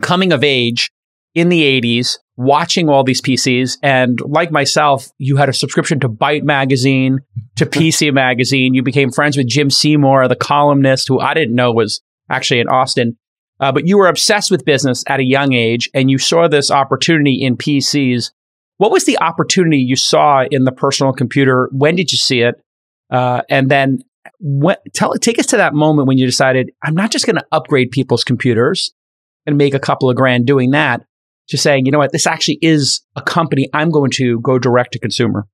[0.00, 0.90] coming of age
[1.34, 3.76] in the 80s watching all these PCs.
[3.82, 7.18] And like myself, you had a subscription to Byte Magazine,
[7.56, 8.74] to PC Magazine.
[8.74, 12.68] You became friends with Jim Seymour, the columnist, who I didn't know was actually in
[12.68, 13.18] Austin.
[13.60, 16.70] Uh, but you were obsessed with business at a young age and you saw this
[16.70, 18.30] opportunity in PCs.
[18.80, 21.68] What was the opportunity you saw in the personal computer?
[21.70, 22.54] When did you see it?
[23.10, 23.98] Uh, and then
[24.38, 27.44] what, tell, take us to that moment when you decided, I'm not just going to
[27.52, 28.94] upgrade people's computers
[29.44, 31.02] and make a couple of grand doing that
[31.48, 34.94] to saying, you know what, this actually is a company I'm going to go direct
[34.94, 35.46] to consumer?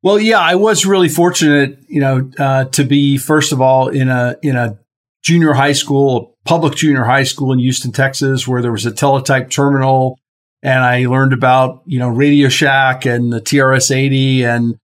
[0.00, 4.08] Well, yeah, I was really fortunate, you know, uh, to be first of all in
[4.08, 4.78] a in a
[5.24, 9.50] junior high school, public junior high school in Houston, Texas, where there was a teletype
[9.50, 10.20] terminal,
[10.64, 14.76] and I learned about you know Radio Shack and the TRS-80 and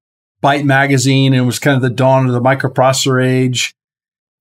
[0.42, 3.74] Byte Magazine, and it was kind of the dawn of the microprocessor age,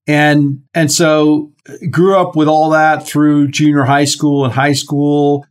[0.06, 1.52] and and so
[1.90, 5.46] grew up with all that through junior high school and high school.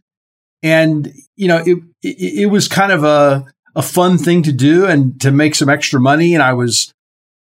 [0.61, 4.85] And, you know, it, it, it was kind of a, a fun thing to do
[4.85, 6.33] and to make some extra money.
[6.33, 6.93] And I was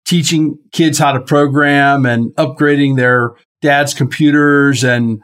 [0.04, 5.22] teaching kids how to program and upgrading their dad's computers and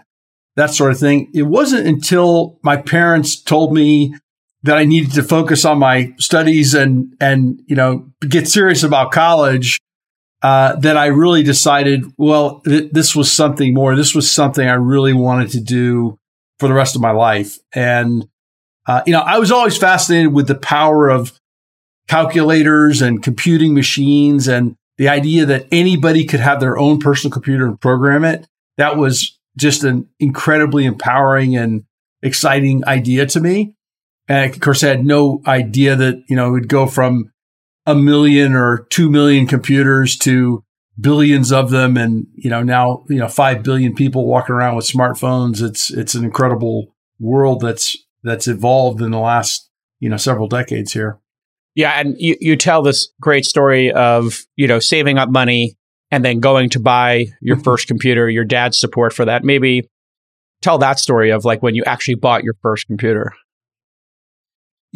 [0.57, 1.31] that sort of thing.
[1.35, 4.15] It wasn't until my parents told me
[4.63, 9.13] that I needed to focus on my studies and, and, you know, get serious about
[9.13, 9.79] college
[10.43, 13.97] uh, that I really decided, well, th- this was something more.
[13.97, 16.19] This was something I really wanted to do
[16.59, 17.59] for the rest of my life.
[17.75, 18.29] And,
[18.87, 21.39] uh, you know, I was always fascinated with the power of
[22.09, 27.67] calculators and computing machines and the idea that anybody could have their own personal computer
[27.67, 28.47] and program it.
[28.77, 31.85] That was just an incredibly empowering and
[32.23, 33.77] exciting idea to me.
[34.29, 37.31] And of course, I had no idea that, you know, it would go from
[37.87, 40.65] a million or two million computers to
[40.99, 44.87] billions of them and you know now you know 5 billion people walking around with
[44.87, 50.47] smartphones it's it's an incredible world that's that's evolved in the last you know several
[50.47, 51.19] decades here
[51.75, 55.77] yeah and you you tell this great story of you know saving up money
[56.15, 57.63] and then going to buy your mm-hmm.
[57.63, 59.89] first computer your dad's support for that maybe
[60.63, 63.33] tell that story of like when you actually bought your first computer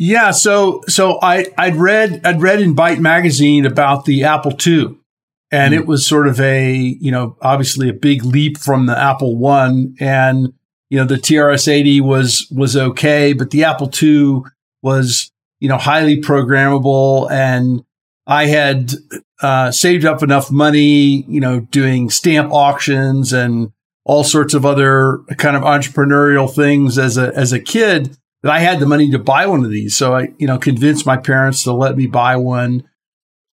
[0.00, 4.96] yeah, so so I I'd read I'd read in Byte magazine about the Apple II,
[5.50, 5.76] and mm.
[5.76, 9.96] it was sort of a you know obviously a big leap from the Apple One,
[9.98, 10.52] and
[10.88, 14.42] you know the TRS-80 was was okay, but the Apple II
[14.84, 17.82] was you know highly programmable, and
[18.28, 18.92] I had
[19.40, 23.72] uh, saved up enough money, you know, doing stamp auctions and
[24.04, 28.60] all sorts of other kind of entrepreneurial things as a as a kid that I
[28.60, 29.96] had the money to buy one of these.
[29.96, 32.84] So I, you know, convinced my parents to let me buy one.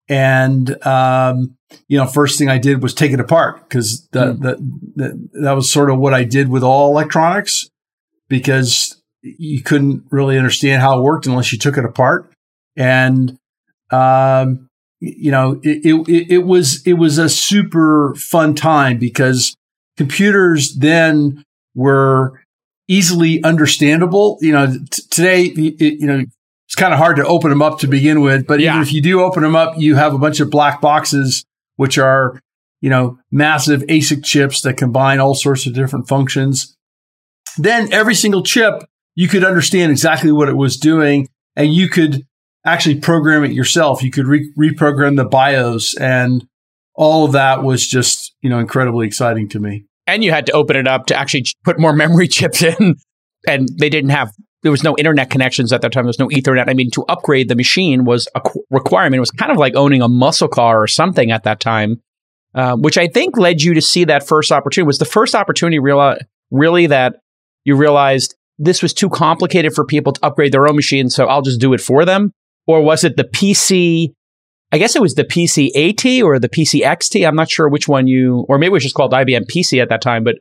[0.07, 1.57] And, um,
[1.87, 4.41] you know, first thing I did was take it apart because that, mm.
[4.43, 4.57] that,
[4.97, 7.69] that, that was sort of what I did with all electronics
[8.29, 12.31] because you couldn't really understand how it worked unless you took it apart.
[12.75, 13.39] And,
[13.95, 19.55] um, you know, it, it, it was, it was a super fun time because
[19.97, 22.39] computers then were,
[22.87, 24.37] easily understandable.
[24.41, 26.23] You know, t- today, it, you know,
[26.67, 28.71] it's kind of hard to open them up to begin with, but yeah.
[28.71, 31.97] even if you do open them up, you have a bunch of black boxes, which
[31.97, 32.39] are,
[32.81, 36.75] you know, massive ASIC chips that combine all sorts of different functions.
[37.57, 38.83] Then every single chip,
[39.15, 42.25] you could understand exactly what it was doing and you could
[42.65, 44.03] actually program it yourself.
[44.03, 46.45] You could re- reprogram the BIOS and
[46.95, 49.85] all of that was just, you know, incredibly exciting to me.
[50.07, 52.95] And you had to open it up to actually put more memory chips in
[53.47, 54.31] and they didn't have
[54.63, 56.05] there was no internet connections at that time.
[56.05, 56.67] There was no ethernet.
[56.67, 59.17] I mean to upgrade the machine was a requirement.
[59.17, 62.01] It was kind of like owning a muscle car or something at that time
[62.55, 64.87] uh, which i think led you to see that first opportunity.
[64.87, 66.15] Was the first opportunity real,
[66.49, 67.17] really that
[67.65, 71.41] you realized this was too complicated for people to upgrade their own machine so i'll
[71.41, 72.31] just do it for them
[72.67, 74.13] or was it the pc
[74.71, 77.25] I guess it was the PC AT or the PC XT.
[77.25, 79.87] I'm not sure which one you, or maybe it was just called IBM PC at
[79.87, 80.35] that time, but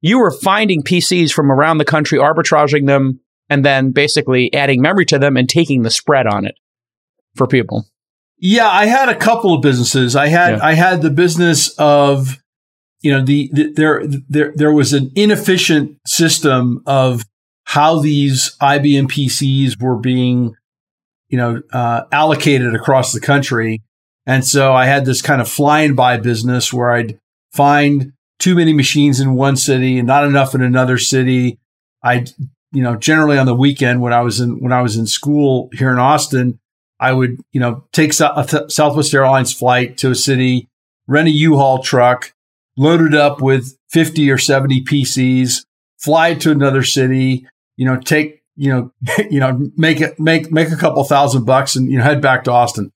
[0.00, 5.04] you were finding PCs from around the country, arbitraging them, and then basically adding memory
[5.06, 6.54] to them and taking the spread on it
[7.34, 7.86] for people.
[8.38, 10.16] Yeah, I had a couple of businesses.
[10.16, 10.64] I had yeah.
[10.64, 12.38] I had the business of
[13.00, 17.24] you know the, the there there there was an inefficient system of
[17.64, 20.54] how these IBM PCs were being
[21.32, 23.82] you know, uh, allocated across the country.
[24.26, 27.18] And so I had this kind of flying by business where I'd
[27.52, 31.58] find too many machines in one city and not enough in another city.
[32.04, 32.26] I,
[32.70, 35.70] you know, generally on the weekend when I was in, when I was in school
[35.72, 36.60] here in Austin,
[37.00, 40.68] I would, you know, take a Southwest Airlines flight to a city,
[41.08, 42.32] rent a U-Haul truck,
[42.76, 45.64] load it up with 50 or 70 PCs,
[45.98, 48.92] fly to another city, you know, take, you know,
[49.30, 52.44] you know, make it, make, make a couple thousand bucks and, you know, head back
[52.44, 52.92] to Austin.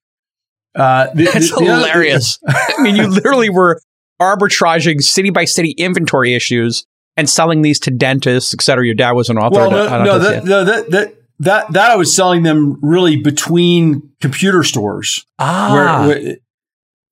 [0.75, 2.37] Uh, the, That's the, hilarious.
[2.39, 3.81] The I mean, you literally were
[4.21, 8.85] arbitraging city by city inventory issues and selling these to dentists, et cetera.
[8.85, 9.59] Your dad was an author.
[9.59, 14.11] Well, no, no, that, no that, that, that, that I was selling them really between
[14.21, 15.25] computer stores.
[15.39, 16.05] Ah.
[16.05, 16.37] Where, where,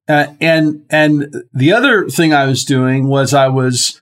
[0.07, 4.01] uh, and and the other thing I was doing was I was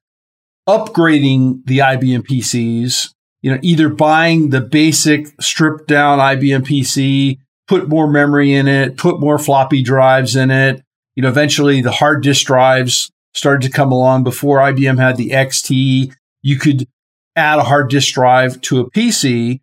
[0.68, 3.13] upgrading the IBM PCs.
[3.44, 8.98] You know, either buying the basic stripped down IBM PC, put more memory in it,
[8.98, 10.82] put more floppy drives in it.
[11.16, 15.30] You know, eventually the hard disk drives started to come along before IBM had the
[15.30, 16.14] XT.
[16.42, 16.88] You could
[17.36, 19.60] add a hard disk drive to a PC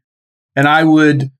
[0.54, 1.30] and I would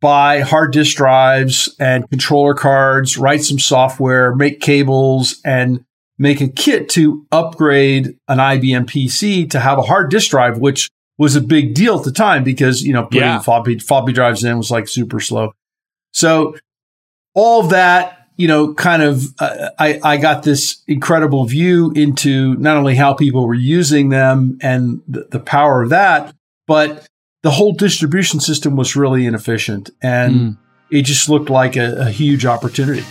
[0.00, 5.84] buy hard disk drives and controller cards, write some software, make cables, and
[6.18, 10.90] make a kit to upgrade an IBM PC to have a hard disk drive, which
[11.18, 13.38] was a big deal at the time because, you know, putting yeah.
[13.38, 15.52] floppy, floppy drives in was like super slow.
[16.12, 16.56] So
[17.34, 22.76] all that, you know, kind of, uh, I, I got this incredible view into not
[22.76, 26.34] only how people were using them and the, the power of that,
[26.66, 27.06] but
[27.42, 30.58] the whole distribution system was really inefficient and mm.
[30.90, 33.04] it just looked like a, a huge opportunity.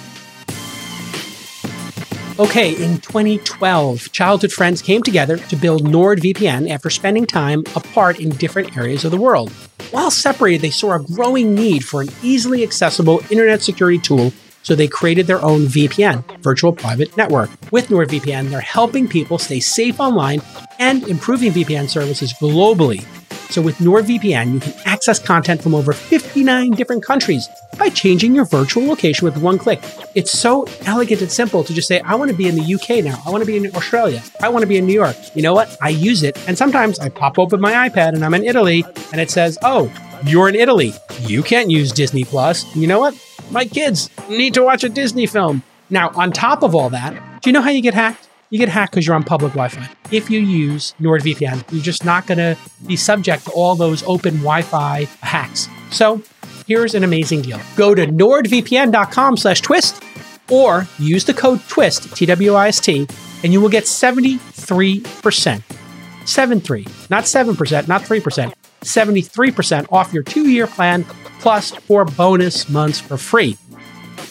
[2.42, 8.32] Okay, in 2012, childhood friends came together to build NordVPN after spending time apart in
[8.32, 9.52] different areas of the world.
[9.92, 14.74] While separated, they saw a growing need for an easily accessible internet security tool, so
[14.74, 17.52] they created their own VPN, Virtual Private Network.
[17.72, 20.42] With NordVPN, they're helping people stay safe online
[20.80, 23.06] and improving VPN services globally
[23.52, 28.46] so with NordVPN, you can access content from over 59 different countries by changing your
[28.46, 29.82] virtual location with one click.
[30.16, 33.04] It's so elegant and simple to just say, I want to be in the UK
[33.04, 33.22] now.
[33.26, 34.24] I want to be in Australia.
[34.42, 35.18] I want to be in New York.
[35.36, 35.76] You know what?
[35.82, 36.38] I use it.
[36.48, 39.92] And sometimes I pop open my iPad and I'm in Italy and it says, oh,
[40.26, 40.94] you're in Italy.
[41.20, 42.74] You can't use Disney Plus.
[42.76, 43.16] You know what?
[43.52, 45.64] My kids need to watch a Disney film.
[45.90, 48.30] Now, on top of all that, do you know how you get hacked?
[48.52, 49.90] You get hacked because you're on public Wi-Fi.
[50.12, 54.36] If you use NordVPN, you're just not going to be subject to all those open
[54.36, 55.68] Wi-Fi hacks.
[55.90, 56.22] So
[56.68, 57.60] here's an amazing deal.
[57.76, 60.04] Go to nordvpn.com slash twist
[60.50, 63.08] or use the code TWIST, T-W-I-S-T,
[63.44, 65.64] and you will get 73%.
[66.26, 71.04] 73, not 7%, not 3%, 73% off your two-year plan
[71.40, 73.58] plus four bonus months for free.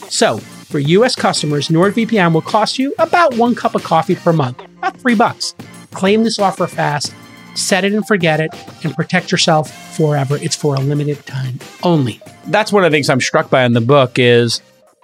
[0.09, 4.63] So for US customers, NordVPN will cost you about one cup of coffee per month,
[4.79, 5.55] about three bucks.
[5.91, 7.13] Claim this offer fast,
[7.57, 8.55] set it and forget it,
[8.85, 10.39] and protect yourself forever.
[10.41, 12.21] It's for a limited time only.
[12.47, 14.63] That's one of the things I'm struck by in the book is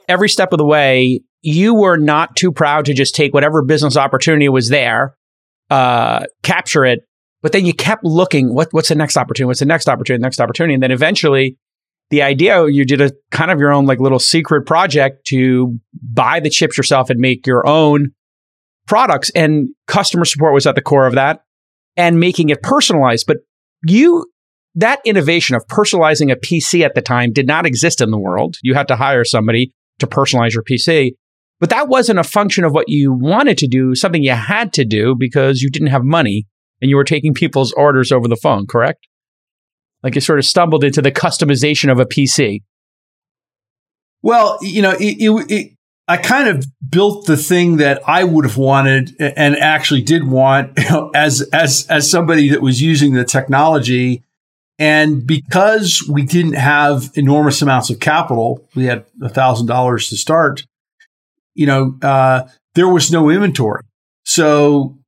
[0.09, 3.97] every step of the way, you were not too proud to just take whatever business
[3.97, 5.17] opportunity was there,
[5.71, 7.01] uh, capture it,
[7.43, 9.49] but then you kept looking, what, what's the next opportunity?
[9.49, 10.23] What's the next opportunity?
[10.23, 10.75] Next opportunity.
[10.75, 11.57] And then eventually
[12.11, 15.79] the idea you did a kind of your own like little secret project to
[16.13, 18.11] buy the chips yourself and make your own
[18.87, 21.41] products and customer support was at the core of that
[21.97, 23.27] and making it personalized.
[23.27, 23.39] But
[23.87, 24.27] you
[24.75, 28.57] that innovation of personalizing a PC at the time did not exist in the world.
[28.63, 31.13] You had to hire somebody to personalize your PC
[31.59, 34.85] but that wasn't a function of what you wanted to do something you had to
[34.85, 36.47] do because you didn't have money
[36.81, 39.07] and you were taking people's orders over the phone correct
[40.03, 42.63] like you sort of stumbled into the customization of a PC.
[44.23, 45.73] Well, you know, it, it, it,
[46.09, 50.79] I kind of built the thing that I would have wanted and actually did want
[50.79, 54.23] you know, as as as somebody that was using the technology.
[54.79, 60.17] And because we didn't have enormous amounts of capital, we had a thousand dollars to
[60.17, 60.65] start.
[61.55, 63.83] You know, uh, there was no inventory,
[64.25, 64.99] so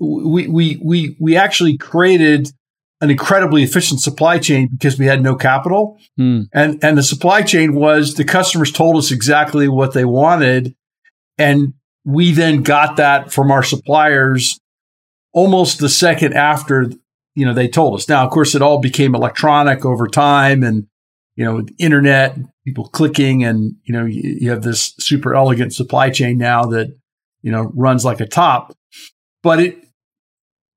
[0.00, 2.52] we we we we actually created
[3.00, 5.98] an incredibly efficient supply chain because we had no capital.
[6.16, 6.42] Hmm.
[6.52, 10.74] And, and the supply chain was the customers told us exactly what they wanted.
[11.36, 14.58] And we then got that from our suppliers
[15.32, 16.90] almost the second after,
[17.34, 18.08] you know, they told us.
[18.08, 20.86] Now, of course, it all became electronic over time and,
[21.34, 26.08] you know, internet, people clicking and, you know, you, you have this super elegant supply
[26.08, 26.96] chain now that,
[27.42, 28.74] you know, runs like a top.
[29.42, 29.85] But it,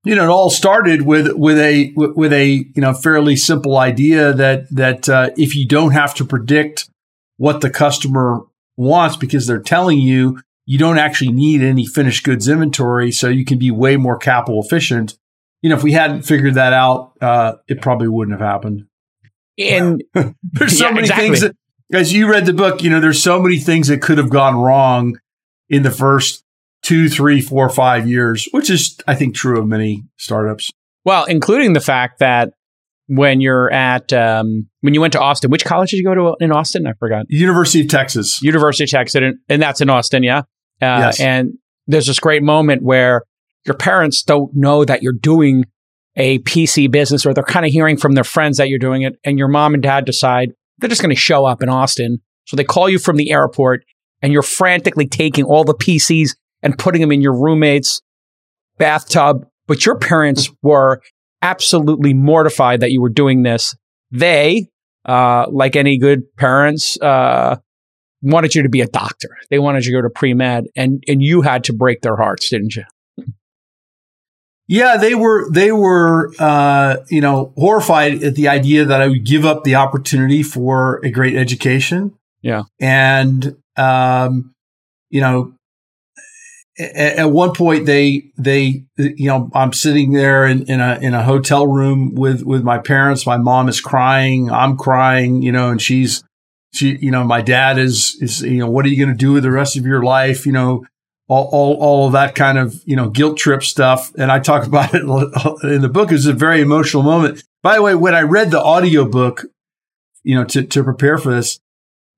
[0.04, 4.34] you know, it all started with with a with a you know fairly simple idea
[4.34, 6.90] that that uh, if you don't have to predict
[7.38, 8.42] what the customer
[8.78, 13.44] wants because they're telling you, you don't actually need any finished goods inventory, so you
[13.44, 15.18] can be way more capital efficient.
[15.62, 18.86] You know, if we hadn't figured that out, uh, it probably wouldn't have happened.
[19.60, 20.02] And
[20.44, 21.26] there's so yeah, many exactly.
[21.26, 21.56] things that,
[21.92, 24.56] as you read the book, you know, there's so many things that could have gone
[24.56, 25.20] wrong
[25.68, 26.46] in the first
[26.82, 30.70] two, three, four, five years, which is, I think, true of many startups.
[31.06, 32.54] Well, including the fact that
[33.08, 36.36] when you're at um, when you went to Austin, which college did you go to
[36.40, 36.86] in Austin?
[36.86, 37.26] I forgot.
[37.28, 38.42] University of Texas.
[38.44, 40.40] University of Texas, and, and that's in Austin, yeah.
[40.82, 41.20] Uh, Yes.
[41.20, 41.54] And
[41.88, 43.24] there's this great moment where
[43.66, 45.66] your parents don't know that you're doing
[46.16, 49.16] a PC business, or they're kind of hearing from their friends that you're doing it,
[49.24, 52.20] and your mom and dad decide they're just going to show up in Austin.
[52.46, 53.84] So they call you from the airport,
[54.22, 58.02] and you're frantically taking all the PCs and putting them in your roommate's
[58.78, 59.46] bathtub.
[59.68, 61.02] But your parents were
[61.42, 63.76] absolutely mortified that you were doing this.
[64.12, 64.68] They,
[65.06, 67.58] uh, like any good parents, uh,
[68.22, 69.30] wanted you to be a doctor.
[69.50, 72.16] They wanted you to go to pre med, and and you had to break their
[72.16, 72.84] hearts, didn't you?
[74.68, 79.26] Yeah, they were they were uh, you know horrified at the idea that I would
[79.26, 82.16] give up the opportunity for a great education.
[82.42, 82.64] Yeah.
[82.80, 84.54] and um,
[85.10, 85.54] you know,
[86.80, 91.24] at, one point they they you know I'm sitting there in, in a in a
[91.24, 93.26] hotel room with with my parents.
[93.26, 94.50] My mom is crying.
[94.50, 95.42] I'm crying.
[95.42, 96.24] You know, and she's
[96.74, 99.34] she you know my dad is is you know what are you going to do
[99.34, 100.46] with the rest of your life?
[100.46, 100.86] You know
[101.30, 104.12] all, all, all of that kind of, you know, guilt trip stuff.
[104.16, 106.12] And I talk about it in the book.
[106.12, 107.44] It's a very emotional moment.
[107.62, 109.46] By the way, when I read the audiobook,
[110.24, 111.60] you know, to, to prepare for this,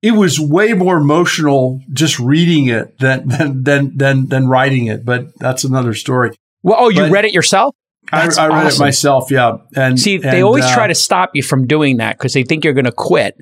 [0.02, 5.04] it was way more emotional just reading it than, than, than, than, than writing it.
[5.04, 6.32] But that's another story.
[6.62, 7.74] Well, oh, you But- read it yourself?
[8.10, 8.82] I, That's I read awesome.
[8.82, 9.30] it myself.
[9.30, 9.58] Yeah.
[9.76, 12.64] And See, they always uh, try to stop you from doing that because they think
[12.64, 13.36] you're going to quit.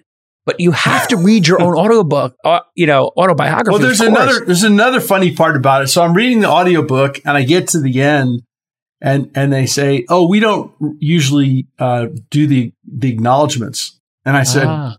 [0.45, 3.71] But you have to read your own audiobook, uh, you know, autobiography.
[3.71, 5.89] Well, there's another there's another funny part about it.
[5.89, 8.43] So I'm reading the audiobook and I get to the end
[9.01, 14.43] and and they say, "Oh, we don't usually uh, do the the acknowledgments." And I
[14.43, 14.97] said, Ah.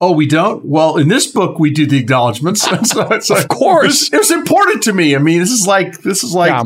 [0.00, 2.62] "Oh, we don't." Well, in this book, we do the acknowledgments.
[2.84, 4.12] So it's like, Of course.
[4.12, 5.14] it was, important to me.
[5.14, 6.64] I mean, this is like this is like Yeah.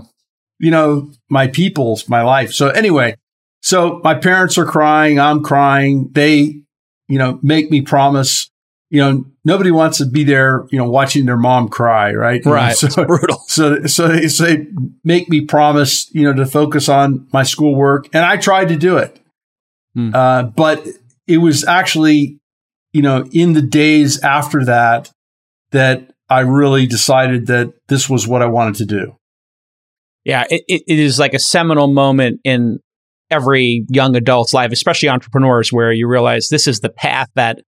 [0.59, 2.53] you know my people's my life.
[2.53, 3.17] So anyway,
[3.63, 5.19] so my parents are crying.
[5.19, 6.11] I'm crying.
[6.13, 6.61] They
[7.09, 8.51] you know make me promise.
[8.91, 10.67] You know, nobody wants to be there.
[10.71, 12.45] You know, watching their mom cry, right?
[12.45, 12.77] Right.
[12.77, 13.43] so, brutal.
[13.49, 14.69] so, so they say,
[15.03, 18.07] make me promise, you know, to focus on my schoolwork.
[18.15, 19.19] And I tried to do it.
[19.95, 20.15] Hmm.
[20.15, 20.87] Uh, but
[21.27, 22.39] it was actually,
[22.95, 25.11] you know, in the days after that,
[25.73, 29.17] that I really decided that this was what I wanted to do.
[30.25, 32.79] Yeah, it, it, is like a seminal moment in
[33.31, 37.61] every young adult's life, especially entrepreneurs, where you realize this is the path that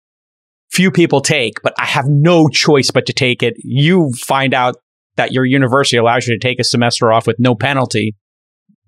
[0.70, 3.54] few people take, but I have no choice but to take it.
[3.58, 4.76] You find out
[5.16, 8.14] that your university allows you to take a semester off with no penalty.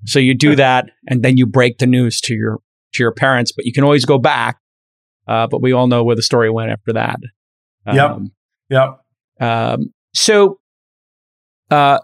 [0.07, 2.59] So you do that and then you break the news to your
[2.95, 4.59] to your parents, but you can always go back.
[5.29, 7.19] Uh, but we all know where the story went after that.
[7.87, 8.11] Yep.
[8.11, 8.33] Um,
[8.71, 9.01] Yep.
[9.41, 10.59] um, so,
[11.71, 11.99] uh,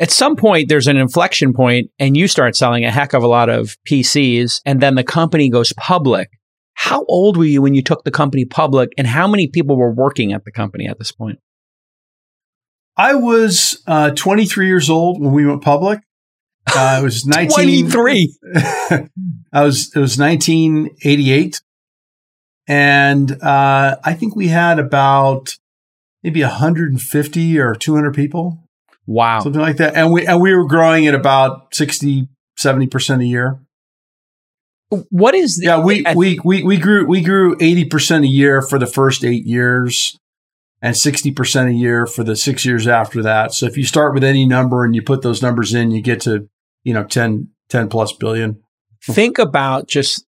[0.00, 3.28] at some point, there's an inflection point, and you start selling a heck of a
[3.28, 6.30] lot of PCs, and then the company goes public.
[6.74, 9.92] How old were you when you took the company public, and how many people were
[9.92, 11.38] working at the company at this point?
[12.96, 16.00] I was uh, 23 years old when we went public.
[16.74, 17.90] Uh, it was 19.
[17.90, 18.36] 23.
[19.52, 21.60] I was it was 1988,
[22.66, 25.56] and uh, I think we had about
[26.22, 28.58] maybe 150 or 200 people,
[29.06, 29.40] Wow.
[29.40, 33.26] something like that, and we and we were growing at about 60, 70 percent a
[33.26, 33.60] year.
[35.08, 38.60] What is the, Yeah, we we we we grew we grew 80 percent a year
[38.60, 40.16] for the first eight years.
[40.84, 43.54] And 60% a year for the six years after that.
[43.54, 46.20] So if you start with any number and you put those numbers in, you get
[46.22, 46.48] to,
[46.82, 48.60] you know, 10, 10 plus billion.
[49.00, 50.26] think about just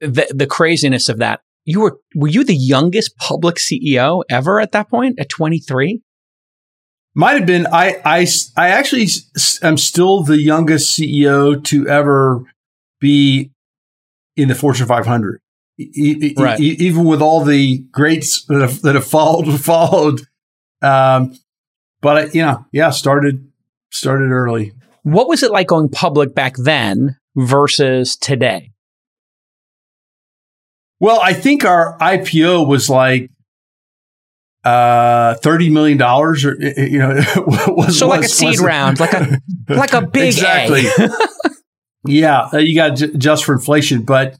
[0.00, 1.40] the the craziness of that.
[1.64, 6.00] You were were you the youngest public CEO ever at that point at 23?
[7.14, 7.66] Might have been.
[7.66, 8.26] I I
[8.56, 9.08] I actually
[9.62, 12.44] am still the youngest CEO to ever
[13.00, 13.50] be
[14.36, 15.40] in the Fortune 500.
[15.78, 16.58] E- Right.
[16.60, 20.20] e- even with all the greats that have, that have followed, followed.
[20.82, 21.36] Um,
[22.00, 23.50] but I, you know, yeah, started,
[23.90, 24.72] started early.
[25.02, 28.72] What was it like going public back then versus today?
[31.00, 33.30] Well, I think our IPO was like,
[34.64, 37.22] uh, $30 million or, you know,
[37.68, 40.82] was, So like a seed round, like a like a big exactly.
[40.86, 41.08] A.
[42.04, 44.36] Yeah, uh, you got to adjust for inflation, but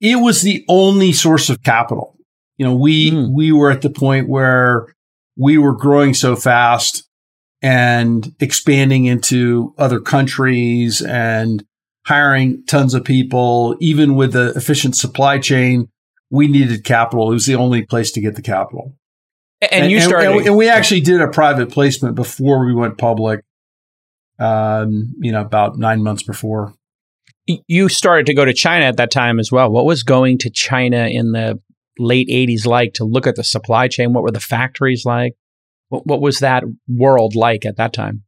[0.00, 2.16] it was the only source of capital.
[2.56, 3.34] You know, we Hmm.
[3.34, 4.86] we were at the point where
[5.36, 7.06] we were growing so fast
[7.62, 11.64] and expanding into other countries and
[12.10, 13.76] hiring tons of people.
[13.80, 15.88] Even with the efficient supply chain,
[16.28, 17.30] we needed capital.
[17.30, 18.96] It was the only place to get the capital.
[19.70, 20.30] and, you started.
[20.30, 23.44] and, and we actually did a private placement before we went public.
[24.40, 26.74] Um, you know, about nine months before.
[27.46, 29.70] You started to go to China at that time as well.
[29.70, 31.60] What was going to China in the
[31.98, 34.12] late 80s like to look at the supply chain?
[34.14, 35.34] What were the factories like?
[35.90, 38.22] What, what was that world like at that time?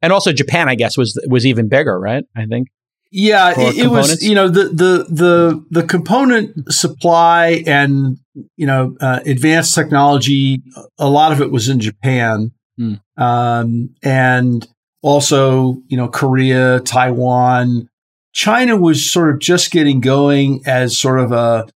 [0.00, 2.24] And also Japan, I guess, was was even bigger, right?
[2.36, 2.68] I think.
[3.10, 4.22] Yeah, it, it was.
[4.22, 8.18] You know, the the the the component supply and
[8.56, 10.62] you know uh, advanced technology.
[10.98, 13.00] A lot of it was in Japan, mm.
[13.16, 14.66] um, and
[15.02, 17.88] also you know Korea, Taiwan.
[18.34, 21.66] China was sort of just getting going as sort of a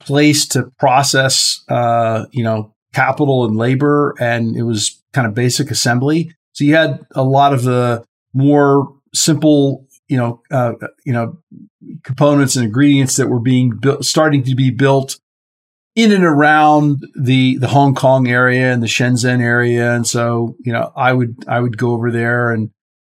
[0.00, 5.70] place to process, uh, you know, capital and labor, and it was kind of basic
[5.70, 6.34] assembly.
[6.60, 8.04] So you had a lot of the
[8.34, 10.74] more simple, you know, uh,
[11.06, 11.38] you know,
[12.04, 15.18] components and ingredients that were being built, starting to be built
[15.96, 19.94] in and around the the Hong Kong area and the Shenzhen area.
[19.94, 22.68] And so, you know, I would I would go over there and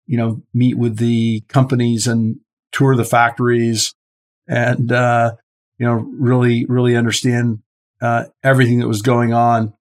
[0.06, 2.40] you know meet with the companies and
[2.72, 3.94] tour the factories
[4.48, 5.32] and uh,
[5.78, 7.60] you know really really understand
[8.02, 9.72] uh, everything that was going on.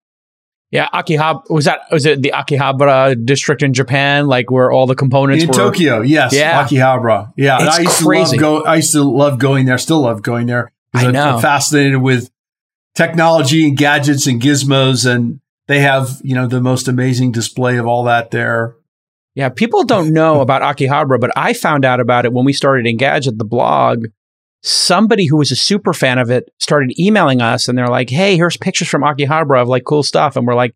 [0.71, 4.95] Yeah, Akihabara was that was it the Akihabara district in Japan, like where all the
[4.95, 5.53] components in were?
[5.53, 6.01] Tokyo?
[6.01, 7.33] Yes, yeah, Akihabara.
[7.35, 8.37] Yeah, it's I used crazy.
[8.37, 8.69] to love go.
[8.69, 9.79] I used to love going there.
[9.79, 10.71] Still love going there.
[10.93, 11.35] I know.
[11.35, 12.29] I'm fascinated with
[12.93, 17.87] technology and gadgets and gizmos, and they have you know the most amazing display of
[17.87, 18.75] all that there.
[19.33, 22.85] Yeah, people don't know about Akihabara, but I found out about it when we started
[22.85, 24.05] Engadget, the blog
[24.61, 28.35] somebody who was a super fan of it started emailing us and they're like, hey,
[28.35, 30.35] here's pictures from Akihabara of like cool stuff.
[30.35, 30.75] And we're like,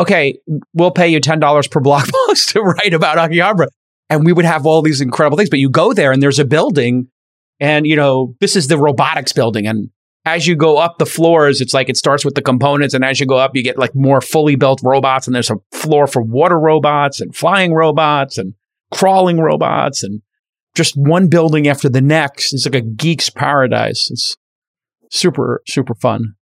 [0.00, 0.38] okay,
[0.72, 3.68] we'll pay you $10 per blog post to write about Akihabara.
[4.08, 5.50] And we would have all these incredible things.
[5.50, 7.08] But you go there and there's a building
[7.60, 9.66] and, you know, this is the robotics building.
[9.66, 9.90] And
[10.24, 12.94] as you go up the floors, it's like it starts with the components.
[12.94, 15.26] And as you go up, you get like more fully built robots.
[15.26, 18.54] And there's a floor for water robots and flying robots and
[18.92, 20.22] crawling robots and
[20.74, 22.52] just one building after the next.
[22.52, 24.10] It's like a geek's paradise.
[24.10, 24.36] It's
[25.10, 26.34] super, super fun.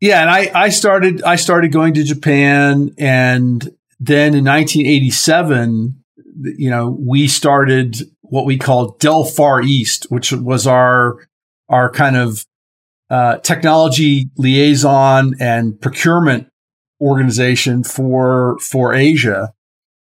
[0.00, 0.20] Yeah.
[0.22, 3.62] And I, I started, I started going to Japan and
[4.00, 6.04] then in 1987,
[6.56, 11.26] you know, we started what we called Dell Far East, which was our,
[11.68, 12.46] our kind of,
[13.10, 16.48] uh, technology liaison and procurement
[17.00, 19.52] organization for, for Asia.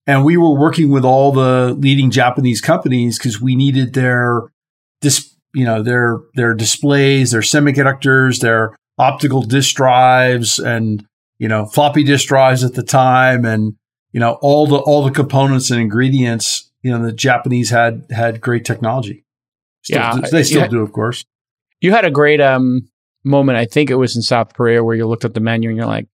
[0.07, 4.42] And we were working with all the leading Japanese companies because we needed their
[5.00, 11.07] dis, you know, their their displays, their semiconductors, their optical disk drives and
[11.38, 13.74] you know, floppy disk drives at the time and
[14.12, 18.40] you know, all the all the components and ingredients, you know, the Japanese had had
[18.40, 19.24] great technology.
[19.82, 21.24] Still, yeah, they still had, do, of course.
[21.80, 22.88] You had a great um,
[23.24, 25.76] moment, I think it was in South Korea, where you looked at the menu and
[25.76, 26.07] you're like,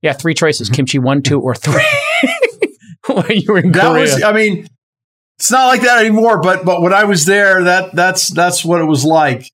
[0.00, 0.76] "Yeah, three choices: mm-hmm.
[0.76, 1.84] kimchi one, two, or three.
[3.06, 4.00] when you were in that Korea.
[4.02, 4.66] was, I mean,
[5.38, 6.40] it's not like that anymore.
[6.40, 9.50] But but when I was there, that that's that's what it was like.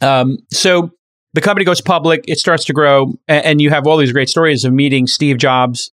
[0.00, 0.90] Um, so
[1.32, 4.28] the company goes public, it starts to grow, and, and you have all these great
[4.28, 5.90] stories of meeting Steve Jobs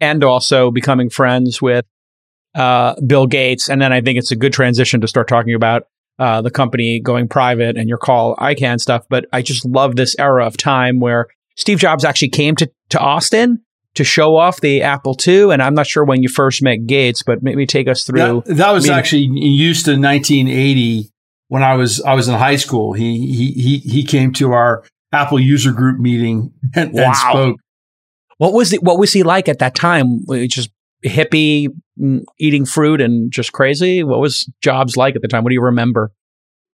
[0.00, 1.84] and also becoming friends with
[2.54, 3.68] uh, Bill Gates.
[3.68, 5.84] And then I think it's a good transition to start talking about
[6.18, 9.04] uh, the company going private and your Carl Icahn stuff.
[9.08, 12.98] But I just love this era of time where Steve Jobs actually came to, to
[12.98, 13.62] Austin
[13.98, 15.50] to show off the Apple II.
[15.52, 18.44] And I'm not sure when you first met Gates, but maybe take us through.
[18.46, 18.98] That, that was meeting.
[18.98, 21.10] actually in Houston, 1980,
[21.48, 22.92] when I was I was in high school.
[22.92, 27.06] He he he he came to our Apple user group meeting and, wow.
[27.06, 27.56] and spoke.
[28.38, 28.84] What was it?
[28.84, 30.24] What was he like at that time?
[30.48, 30.70] Just
[31.04, 31.68] hippie,
[32.00, 34.04] mm, eating fruit, and just crazy.
[34.04, 35.42] What was Jobs like at the time?
[35.42, 36.12] What do you remember?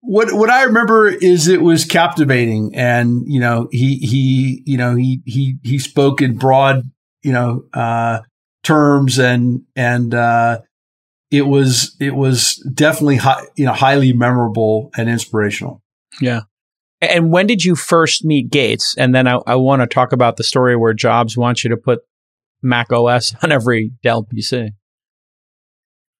[0.01, 4.95] what what I remember is it was captivating, and you know he he you know
[4.95, 6.83] he he he spoke in broad
[7.23, 8.19] you know uh,
[8.63, 10.59] terms, and and uh,
[11.31, 15.81] it was it was definitely high, you know highly memorable and inspirational.
[16.21, 16.41] Yeah.
[17.01, 18.93] And when did you first meet Gates?
[18.97, 21.77] And then I, I want to talk about the story where Jobs wants you to
[21.77, 21.99] put
[22.61, 24.71] Mac OS on every Dell PC.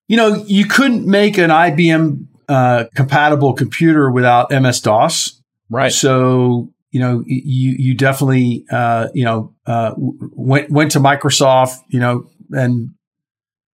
[0.08, 5.40] You know, you couldn't make an IBM uh, compatible computer without MS DOS.
[5.68, 5.92] Right.
[5.92, 11.76] So you know you you definitely uh, you know uh, went went to Microsoft.
[11.88, 12.90] You know and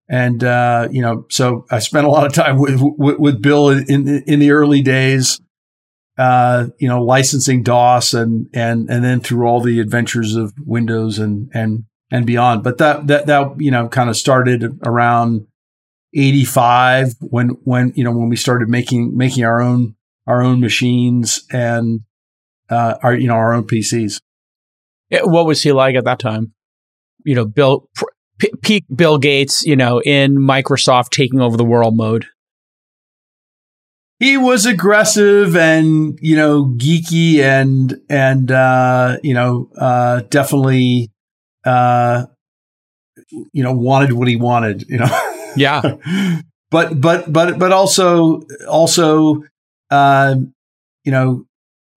[0.09, 4.23] and uh, you know so I spent a lot of time with with, Bill in
[4.25, 5.41] in the early days.
[6.17, 11.19] Uh, you know, licensing DOS and and and then through all the adventures of Windows
[11.19, 12.63] and and and beyond.
[12.63, 15.45] But that that that you know kind of started around
[16.15, 19.95] 85 when when you know when we started making making our own
[20.25, 22.01] our own machines and
[22.69, 24.21] uh, our you know our own PCs.
[25.09, 26.53] Yeah, what was he like at that time?
[27.23, 27.89] You know, Bill
[28.39, 32.27] p- peak Bill Gates, you know, in Microsoft taking over the world mode.
[34.19, 41.11] he was aggressive and you know geeky and and uh, you know uh, definitely
[41.65, 42.25] uh,
[43.51, 44.83] you know wanted what he wanted.
[44.87, 45.81] You know, yeah.
[46.71, 49.43] but but but but also also
[49.91, 50.35] uh,
[51.03, 51.45] you know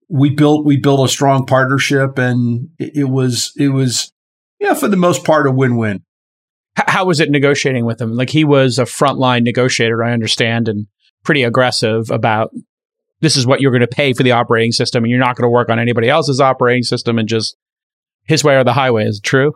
[0.09, 4.11] we built we built a strong partnership and it, it was it was
[4.59, 6.03] yeah for the most part a win win.
[6.75, 8.15] How was it negotiating with him?
[8.15, 10.87] Like he was a frontline negotiator, I understand, and
[11.23, 12.51] pretty aggressive about
[13.21, 15.45] this is what you're going to pay for the operating system and you're not going
[15.45, 17.57] to work on anybody else's operating system and just
[18.23, 19.05] his way or the highway.
[19.05, 19.53] Is it true?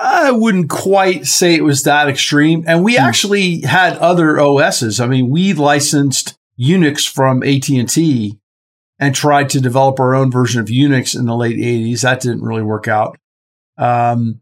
[0.00, 2.64] I wouldn't quite say it was that extreme.
[2.66, 3.04] And we hmm.
[3.04, 4.98] actually had other OSs.
[4.98, 8.38] I mean, we licensed Unix from AT&T
[9.04, 12.00] and tried to develop our own version of Unix in the late 80s.
[12.00, 13.18] That didn't really work out.
[13.76, 14.40] Um,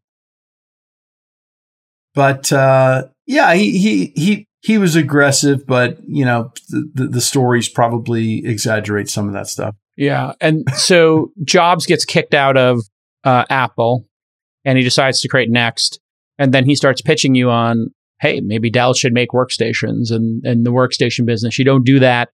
[2.14, 7.68] but uh, yeah, he, he he he was aggressive, but you know the, the, stories
[7.68, 9.74] probably exaggerate some of that stuff.
[9.96, 12.80] Yeah, and so Jobs gets kicked out of
[13.24, 14.06] uh, Apple,
[14.64, 15.98] and he decides to create Next,
[16.38, 17.88] and then he starts pitching you on,
[18.20, 21.58] hey, maybe Dell should make workstations and and the workstation business.
[21.58, 22.28] You don't do that,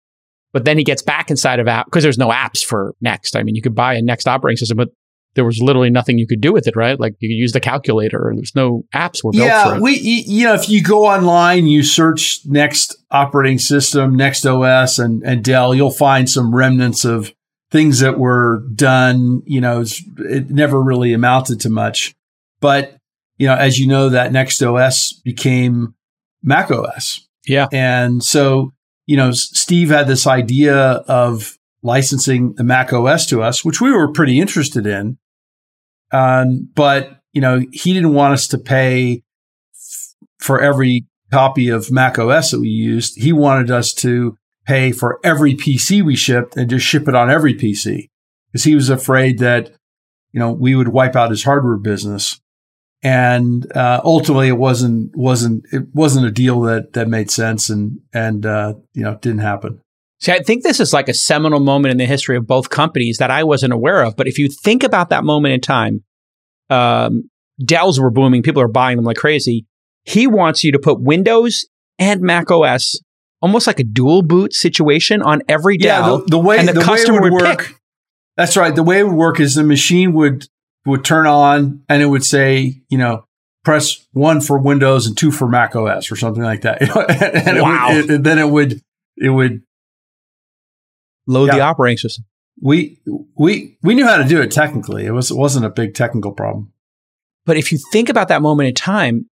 [0.53, 3.35] but then he gets back inside of app because there's no apps for Next.
[3.35, 4.89] I mean, you could buy a Next operating system, but
[5.37, 6.99] there was literally nothing you could do with it, right?
[6.99, 8.33] Like you could use the calculator.
[8.35, 9.81] There's no apps were built yeah, for it.
[9.81, 15.21] we you know if you go online, you search next operating system, next OS, and
[15.23, 17.31] and Dell, you'll find some remnants of
[17.69, 19.43] things that were done.
[19.45, 19.83] You know,
[20.17, 22.15] it never really amounted to much,
[22.59, 22.97] but
[23.37, 25.93] you know, as you know, that next OS became
[26.41, 27.27] Mac OS.
[27.45, 28.73] Yeah, and so
[29.07, 33.91] you know, Steve had this idea of licensing the Mac OS to us, which we
[33.91, 35.17] were pretty interested in.
[36.11, 39.23] Um, but you know, he didn't want us to pay
[39.73, 43.21] f- for every copy of Mac OS that we used.
[43.21, 47.29] He wanted us to pay for every PC we shipped and just ship it on
[47.29, 48.09] every PC
[48.51, 49.71] because he was afraid that,
[50.31, 52.39] you know, we would wipe out his hardware business.
[53.07, 57.99] And, uh, ultimately it wasn't, wasn't, it wasn't a deal that, that made sense and,
[58.13, 59.79] and, uh, you know, didn't happen.
[60.19, 63.17] See, I think this is like a seminal moment in the history of both companies
[63.17, 64.15] that I wasn't aware of.
[64.15, 66.03] But if you think about that moment in time,
[66.69, 67.29] um,
[67.63, 68.43] Dells were booming.
[68.43, 69.65] People are buying them like crazy.
[70.05, 71.65] He wants you to put Windows
[71.99, 72.99] and Mac OS
[73.41, 76.01] almost like a dual boot situation on every Dell.
[76.01, 77.59] Yeah, the, the way the, the customer way would, would work.
[77.67, 77.75] Pick.
[78.35, 78.75] That's right.
[78.75, 80.47] The way it would work is the machine would
[80.87, 83.25] would turn on and it would say, you know,
[83.65, 86.81] press one for Windows and two for Mac OS or something like that.
[87.47, 87.89] and wow.
[87.91, 88.81] It would, it, then it would
[89.17, 89.61] it would
[91.27, 91.55] load yeah.
[91.55, 92.23] the operating system.
[92.61, 92.99] We
[93.35, 95.05] we we knew how to do it technically.
[95.05, 96.71] It was it wasn't a big technical problem.
[97.45, 99.29] But if you think about that moment in time,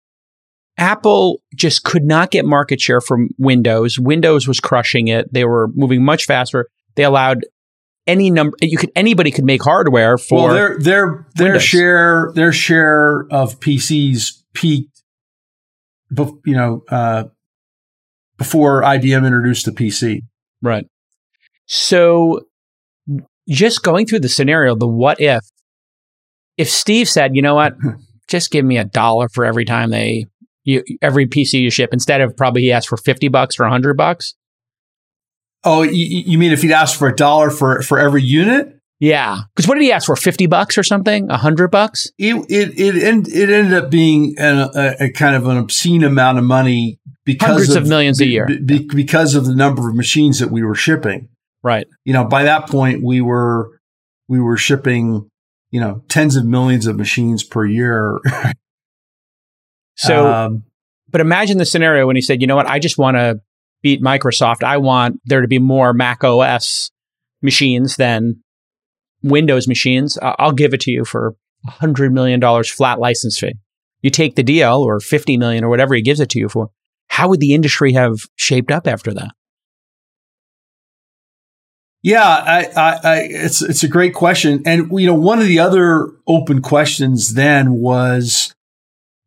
[0.76, 3.98] Apple just could not get market share from Windows.
[3.98, 5.32] Windows was crushing it.
[5.32, 6.66] They were moving much faster.
[6.96, 7.44] They allowed
[8.06, 11.62] any number you could anybody could make hardware for well, their their their Windows.
[11.62, 15.02] share their share of PCs peaked
[16.44, 17.24] you know uh,
[18.36, 20.22] before IBM introduced the PC.
[20.62, 20.86] Right.
[21.66, 22.46] So
[23.48, 25.44] just going through the scenario, the what if,
[26.56, 27.74] if Steve said, you know what,
[28.28, 30.26] just give me a dollar for every time they,
[30.64, 33.96] you, every PC you ship, instead of probably he asked for 50 bucks or 100
[33.96, 34.34] bucks.
[35.64, 38.78] Oh, you, you mean if he'd asked for a dollar for, for every unit?
[39.00, 39.40] Yeah.
[39.54, 40.16] Because what did he ask for?
[40.16, 41.24] 50 bucks or something?
[41.24, 42.10] A 100 bucks?
[42.18, 46.38] It, it, it, it ended up being an, a, a, kind of an obscene amount
[46.38, 48.46] of money because hundreds of, of millions a year.
[48.46, 51.28] Be, because of the number of machines that we were shipping.
[51.62, 51.86] Right.
[52.04, 53.78] You know, by that point we were
[54.28, 55.28] we were shipping,
[55.70, 58.20] you know, tens of millions of machines per year.
[59.96, 60.64] so um,
[61.08, 62.66] but imagine the scenario when he said, "You know what?
[62.66, 63.40] I just want to
[63.84, 64.64] beat Microsoft.
[64.64, 66.90] I want there to be more Mac OS
[67.42, 68.42] machines than
[69.22, 70.18] Windows machines.
[70.22, 71.36] I'll give it to you for
[71.68, 73.54] $100 million flat license fee.
[74.00, 76.70] You take the deal or 50 million or whatever he gives it to you for.
[77.08, 79.32] How would the industry have shaped up after that?
[82.02, 85.58] Yeah, I, I, I, it's it's a great question, and you know, one of the
[85.58, 88.54] other open questions then was,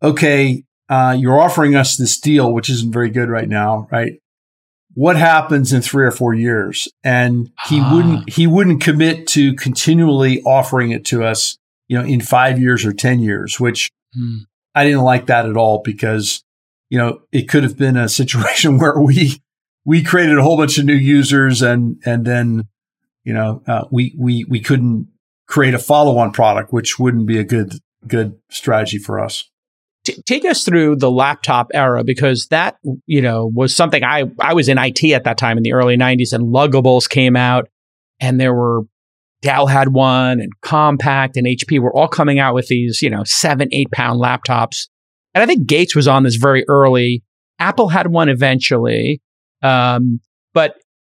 [0.04, 4.20] okay, uh, you're offering us this deal, which isn't very good right now, right?
[4.98, 6.88] What happens in three or four years?
[7.04, 7.94] And he ah.
[7.94, 11.56] wouldn't he wouldn't commit to continually offering it to us,
[11.88, 14.38] you know, in five years or ten years, which hmm.
[14.74, 16.44] I didn't like that at all because
[16.90, 19.40] you know it could have been a situation where we
[19.86, 22.68] we created a whole bunch of new users and and then
[23.24, 25.10] you know uh, we we we couldn't
[25.46, 27.76] create a follow-on product which wouldn't be a good
[28.08, 29.48] good strategy for us
[30.08, 32.78] T- take us through the laptop era because that
[33.08, 35.98] you know was something I I was in IT at that time in the early
[35.98, 37.68] 90s and luggables came out
[38.22, 38.84] and there were
[39.42, 43.26] Dell had one and Compaq and HP were all coming out with these you know
[43.26, 44.88] seven eight pound laptops.
[45.34, 47.22] And I think Gates was on this very early.
[47.60, 49.22] Apple had one eventually
[49.62, 50.22] um,
[50.54, 50.76] but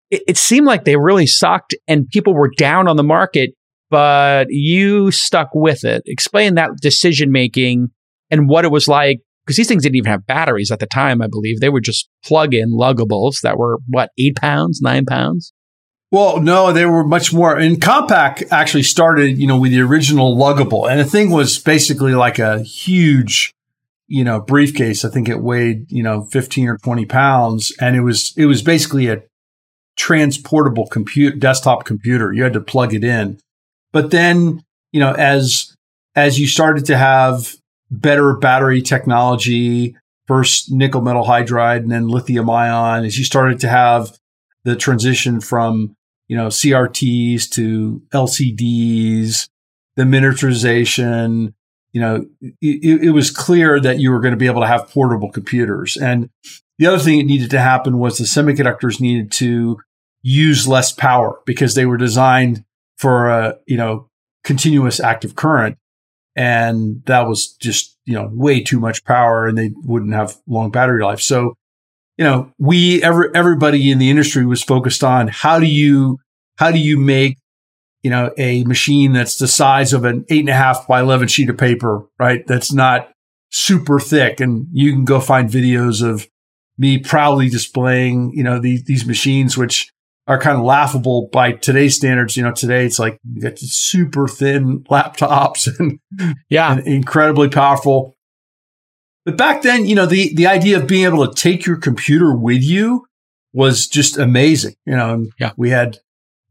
[0.09, 3.51] it, it seemed like they really sucked and people were down on the market
[3.91, 6.01] but you stuck with it.
[6.07, 7.89] Explain that decision making
[8.31, 11.23] and what it was like because these things didn't even have batteries at the time,
[11.23, 11.59] I believe.
[11.59, 15.53] They were just plug in luggables that were what, eight pounds, nine pounds?
[16.11, 17.57] Well, no, they were much more.
[17.57, 20.87] And Compaq actually started, you know, with the original luggable.
[20.87, 23.51] And the thing was basically like a huge,
[24.07, 25.03] you know, briefcase.
[25.03, 27.73] I think it weighed, you know, 15 or 20 pounds.
[27.81, 29.23] And it was, it was basically a
[29.97, 32.31] transportable compute, desktop computer.
[32.33, 33.39] You had to plug it in.
[33.91, 35.75] But then, you know, as,
[36.15, 37.55] as you started to have
[37.91, 39.95] better battery technology,
[40.27, 44.17] first nickel metal hydride and then lithium ion, as you started to have
[44.63, 45.95] the transition from,
[46.27, 49.49] you know, CRTs to LCDs,
[49.95, 51.53] the miniaturization,
[51.91, 54.89] you know, it, it was clear that you were going to be able to have
[54.89, 55.97] portable computers.
[55.97, 56.29] And
[56.77, 59.79] the other thing that needed to happen was the semiconductors needed to
[60.21, 62.63] use less power because they were designed
[62.97, 64.09] for a, you know,
[64.43, 65.77] continuous active current
[66.35, 70.71] and that was just you know way too much power and they wouldn't have long
[70.71, 71.21] battery life.
[71.21, 71.55] So
[72.17, 76.19] you know we every, everybody in the industry was focused on how do you
[76.57, 77.37] how do you make
[78.03, 81.27] you know a machine that's the size of an eight and a half by 11
[81.27, 82.45] sheet of paper right?
[82.47, 83.11] That's not
[83.51, 84.39] super thick.
[84.39, 86.27] And you can go find videos of
[86.77, 89.91] me proudly displaying you know these, these machines which
[90.29, 92.37] are kind of laughable by today's standards.
[92.37, 95.99] You know, today it's like you got super thin laptops and
[96.49, 98.15] yeah, and incredibly powerful.
[99.25, 102.33] But back then, you know, the the idea of being able to take your computer
[102.33, 103.07] with you
[103.53, 104.75] was just amazing.
[104.85, 105.51] You know, yeah.
[105.57, 105.97] we had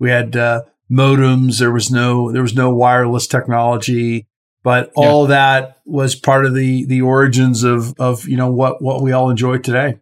[0.01, 1.61] we had uh, modems.
[1.61, 4.27] There was no there was no wireless technology,
[4.65, 5.37] but all yeah.
[5.37, 9.31] that was part of the the origins of of you know what what we all
[9.31, 10.01] enjoy today.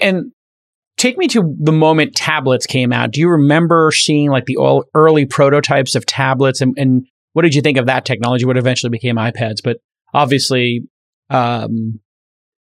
[0.00, 0.30] And
[1.02, 3.10] take me to the moment tablets came out.
[3.10, 7.60] Do you remember seeing like the early prototypes of tablets and, and what did you
[7.60, 8.44] think of that technology?
[8.44, 9.78] What eventually became iPads, but
[10.14, 10.82] obviously,
[11.28, 11.98] um,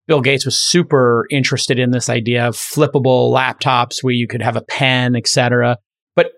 [0.06, 4.56] Bill Gates was super interested in this idea of flippable laptops where you could have
[4.56, 5.78] a pen, etc.
[6.14, 6.32] But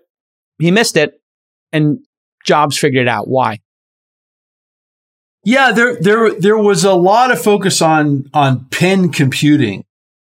[0.59, 1.13] he missed it,
[1.71, 1.99] and
[2.45, 3.27] Jobs figured it out.
[3.27, 3.59] Why?
[5.43, 9.83] Yeah, there there there was a lot of focus on on pen computing,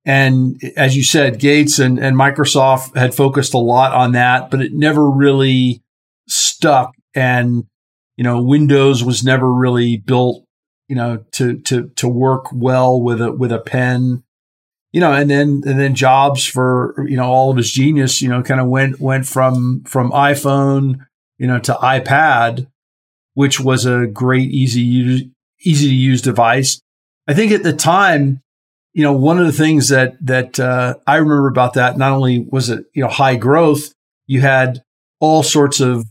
[0.05, 4.61] and as you said, Gates and, and Microsoft had focused a lot on that, but
[4.61, 5.83] it never really
[6.29, 6.95] stuck.
[7.15, 7.67] And,
[8.17, 10.45] you know, Windows was never really built,
[10.89, 14.25] you know, to, to, to work well with a, with a pen,
[14.93, 18.29] you know, and then, and then Jobs for, you know, all of his genius, you
[18.29, 21.07] know, kind of went, went from, from iPhone,
[21.39, 22.67] you know, to iPad,
[23.35, 25.23] which was a great, easy, use,
[25.61, 26.81] easy to use device.
[27.29, 28.43] I think at the time,
[28.95, 32.41] you know, one of the things that that uh, I remember about that, not only
[32.41, 33.93] was it you know high growth,
[34.27, 34.83] you had
[35.21, 36.05] all sorts of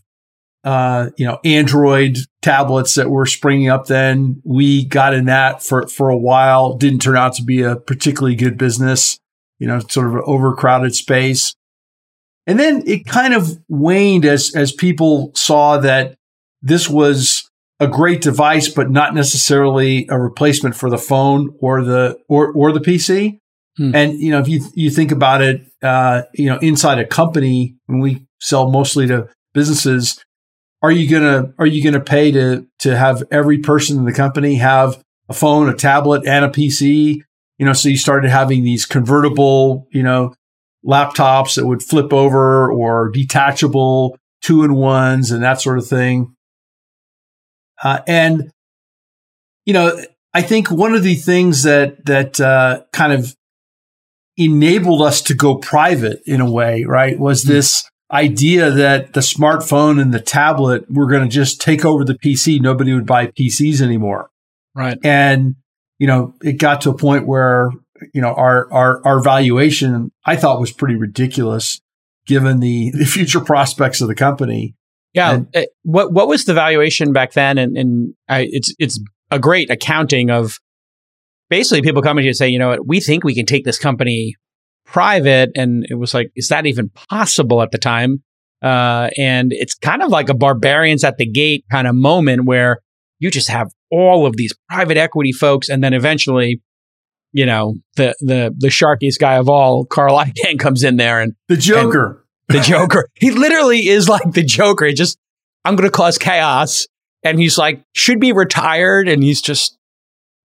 [0.63, 3.85] uh, you know Android tablets that were springing up.
[3.85, 6.75] Then we got in that for for a while.
[6.75, 9.19] Didn't turn out to be a particularly good business.
[9.59, 11.55] You know, sort of an overcrowded space.
[12.47, 16.15] And then it kind of waned as as people saw that
[16.63, 17.40] this was
[17.81, 22.71] a great device, but not necessarily a replacement for the phone or the or or
[22.71, 23.39] the PC.
[23.75, 23.95] Hmm.
[23.95, 27.75] And you know, if you you think about it, uh, you know, inside a company,
[27.87, 30.23] when we sell mostly to businesses,
[30.83, 34.55] are you gonna are you gonna pay to to have every person in the company
[34.55, 37.23] have a phone, a tablet, and a PC?
[37.57, 40.35] You know, so you started having these convertible, you know,
[40.85, 46.35] laptops that would flip over or detachable two in ones and that sort of thing.
[47.83, 48.51] Uh, and,
[49.65, 49.99] you know,
[50.33, 53.35] I think one of the things that, that, uh, kind of
[54.37, 57.53] enabled us to go private in a way, right, was mm-hmm.
[57.53, 62.17] this idea that the smartphone and the tablet were going to just take over the
[62.17, 62.59] PC.
[62.59, 64.29] Nobody would buy PCs anymore.
[64.75, 64.97] Right.
[65.03, 65.55] And,
[65.99, 67.71] you know, it got to a point where,
[68.13, 71.81] you know, our, our, our valuation I thought was pretty ridiculous
[72.25, 74.75] given the, the future prospects of the company.
[75.13, 75.33] Yeah.
[75.33, 77.57] And, eh, what what was the valuation back then?
[77.57, 78.99] And, and I, it's it's
[79.29, 80.59] a great accounting of
[81.49, 83.65] basically people coming to you and say, you know what, we think we can take
[83.65, 84.35] this company
[84.85, 88.23] private, and it was like, is that even possible at the time?
[88.61, 92.79] Uh, and it's kind of like a barbarians at the gate kind of moment where
[93.19, 96.61] you just have all of these private equity folks, and then eventually,
[97.33, 101.33] you know, the the the sharkiest guy of all, Carl Icahn, comes in there and
[101.47, 102.20] the Joker,
[102.51, 103.07] the Joker.
[103.15, 104.85] he literally is like the Joker.
[104.85, 105.17] He just
[105.65, 106.87] I'm going to cause chaos,
[107.23, 109.77] and he's like should be retired, and he's just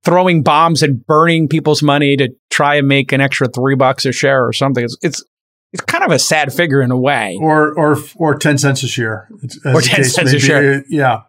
[0.05, 4.13] throwing bombs and burning people's money to try and make an extra three bucks a
[4.13, 4.85] share or something.
[4.85, 5.25] It's it's
[5.73, 8.89] it's kind of a sad figure in a way, or or or ten cents a
[8.89, 9.29] share,
[9.65, 10.85] or ten cents a share.
[10.89, 11.23] Yeah.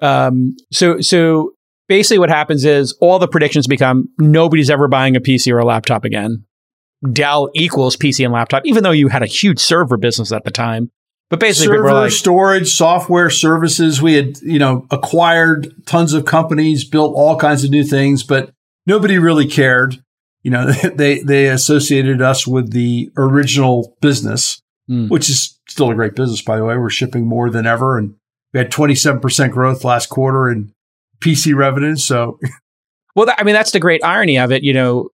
[0.00, 0.56] Um.
[0.72, 1.52] So so
[1.88, 5.64] basically, what happens is all the predictions become nobody's ever buying a PC or a
[5.64, 6.44] laptop again.
[7.12, 10.50] Dell equals PC and laptop, even though you had a huge server business at the
[10.50, 10.90] time.
[11.30, 14.00] But basically, server like, storage, software services.
[14.00, 18.50] We had you know acquired tons of companies, built all kinds of new things, but
[18.86, 20.02] nobody really cared.
[20.42, 25.08] You know, they they associated us with the original business, mm.
[25.08, 26.76] which is still a great business, by the way.
[26.76, 28.14] We're shipping more than ever, and
[28.52, 30.72] we had twenty seven percent growth last quarter in
[31.20, 31.96] PC revenue.
[31.96, 32.38] So,
[33.16, 34.62] well, I mean, that's the great irony of it.
[34.62, 35.08] You know,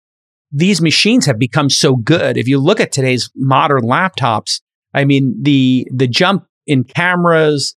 [0.51, 2.37] these machines have become so good.
[2.37, 4.61] If you look at today's modern laptops,
[4.93, 7.75] I mean, the the jump in cameras,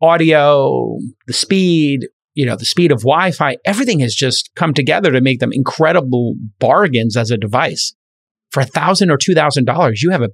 [0.00, 5.20] audio, the speed, you know, the speed of Wi-Fi, everything has just come together to
[5.20, 7.94] make them incredible bargains as a device.
[8.50, 10.30] For a thousand or two thousand dollars, you have a,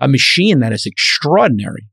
[0.00, 1.88] a machine that is extraordinary.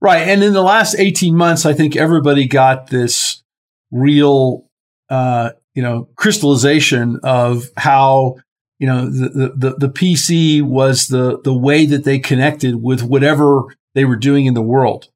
[0.00, 0.26] Right.
[0.26, 3.44] And in the last 18 months, I think everybody got this
[3.92, 4.68] real
[5.08, 8.36] uh, you know, crystallization of how
[8.82, 13.62] you know, the, the, the PC was the, the way that they connected with whatever
[13.94, 15.06] they were doing in the world.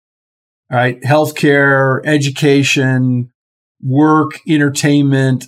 [0.71, 1.03] Right.
[1.03, 3.33] Healthcare, education,
[3.83, 5.47] work, entertainment,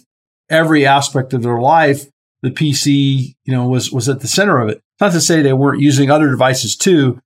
[0.50, 2.06] every aspect of their life.
[2.42, 4.80] The PC, you know, was, was at the center of it.
[5.00, 7.20] Not to say they weren't using other devices too.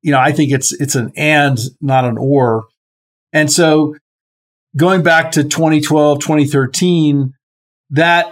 [0.00, 2.66] You know, I think it's, it's an and, not an or.
[3.32, 3.96] And so
[4.76, 7.32] going back to 2012, 2013,
[7.90, 8.26] that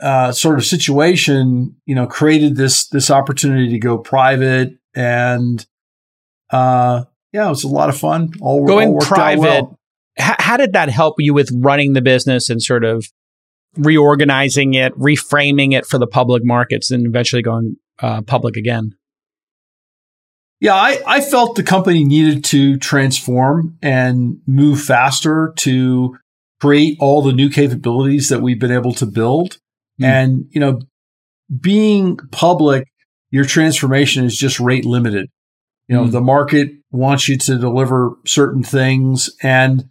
[0.00, 5.66] uh, sort of situation, you know, created this this opportunity to go private, and
[6.50, 8.32] uh, yeah, it was a lot of fun.
[8.40, 9.40] All going all private.
[9.40, 9.78] Well.
[10.18, 13.06] H- how did that help you with running the business and sort of
[13.76, 18.96] reorganizing it, reframing it for the public markets, and eventually going uh, public again?
[20.60, 26.18] Yeah, I, I felt the company needed to transform and move faster to
[26.60, 29.56] create all the new capabilities that we've been able to build.
[30.00, 30.04] Mm.
[30.04, 30.80] And, you know,
[31.60, 32.86] being public,
[33.30, 35.30] your transformation is just rate limited.
[35.88, 36.12] You know, mm.
[36.12, 39.88] the market wants you to deliver certain things and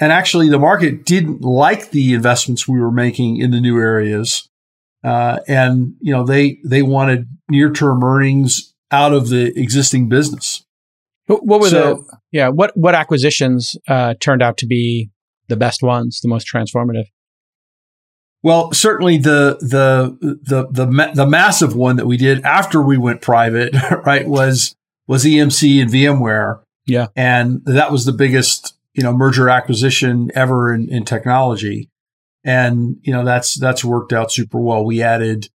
[0.00, 4.48] and actually the market didn't like the investments we were making in the new areas.
[5.02, 10.64] Uh, and you know, they they wanted near-term earnings out of the existing business.
[11.26, 15.10] What were so, the yeah, what what acquisitions uh, turned out to be
[15.48, 17.04] the best ones, the most transformative?
[18.42, 23.20] Well, certainly the the the the the massive one that we did after we went
[23.20, 23.74] private,
[24.06, 24.74] right, was
[25.06, 26.60] was EMC and VMware.
[26.86, 31.90] Yeah, and that was the biggest you know merger acquisition ever in, in technology,
[32.42, 34.82] and you know that's that's worked out super well.
[34.82, 35.50] We added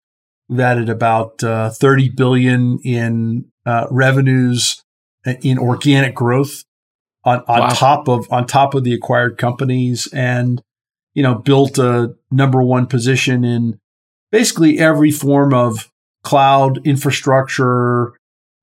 [0.54, 4.84] we've added about uh, thirty billion in uh, revenues
[5.26, 6.64] uh, in organic growth
[7.26, 7.70] on on wow.
[7.70, 10.62] top of on top of the acquired companies, and
[11.16, 13.80] you know, built a number one position in
[14.32, 15.92] basically every form of
[16.24, 18.14] cloud infrastructure,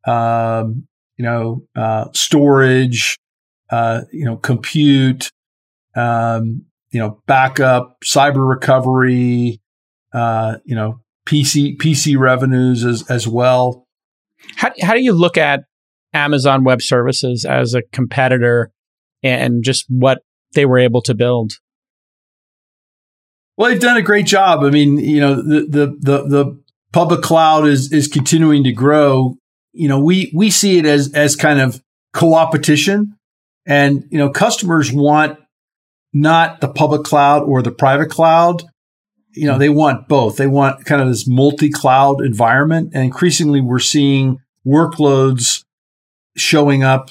[0.07, 0.87] um,
[1.17, 3.17] you know, uh, storage,
[3.71, 5.31] uh, you know, compute,
[5.97, 9.61] um, you know, backup, cyber recovery,
[10.13, 13.87] uh, you know, PC PC revenues as as well.
[14.57, 15.65] How how do you look at
[16.13, 18.73] Amazon Web Services as a competitor
[19.23, 20.23] and just what
[20.55, 21.53] they were able to build?
[23.57, 24.65] Well, they've done a great job.
[24.65, 26.63] I mean, you know, the the the, the
[26.93, 29.37] public cloud is is continuing to grow.
[29.73, 33.17] You know, we we see it as as kind of co-opetition,
[33.67, 35.39] and you know, customers want
[36.13, 38.65] not the public cloud or the private cloud.
[39.33, 40.37] You know, they want both.
[40.37, 45.65] They want kind of this multi-cloud environment, and increasingly, we're seeing workloads
[46.37, 47.11] showing up.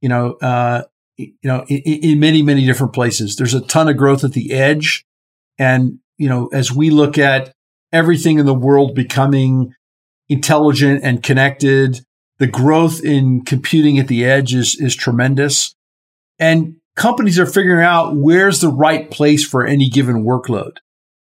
[0.00, 0.84] You know, uh,
[1.16, 3.36] you know, in, in many many different places.
[3.36, 5.04] There's a ton of growth at the edge
[5.60, 7.52] and, you know, as we look at
[7.92, 9.74] everything in the world becoming
[10.30, 12.00] intelligent and connected,
[12.38, 15.74] the growth in computing at the edge is, is tremendous.
[16.38, 20.78] And companies are figuring out where's the right place for any given workload.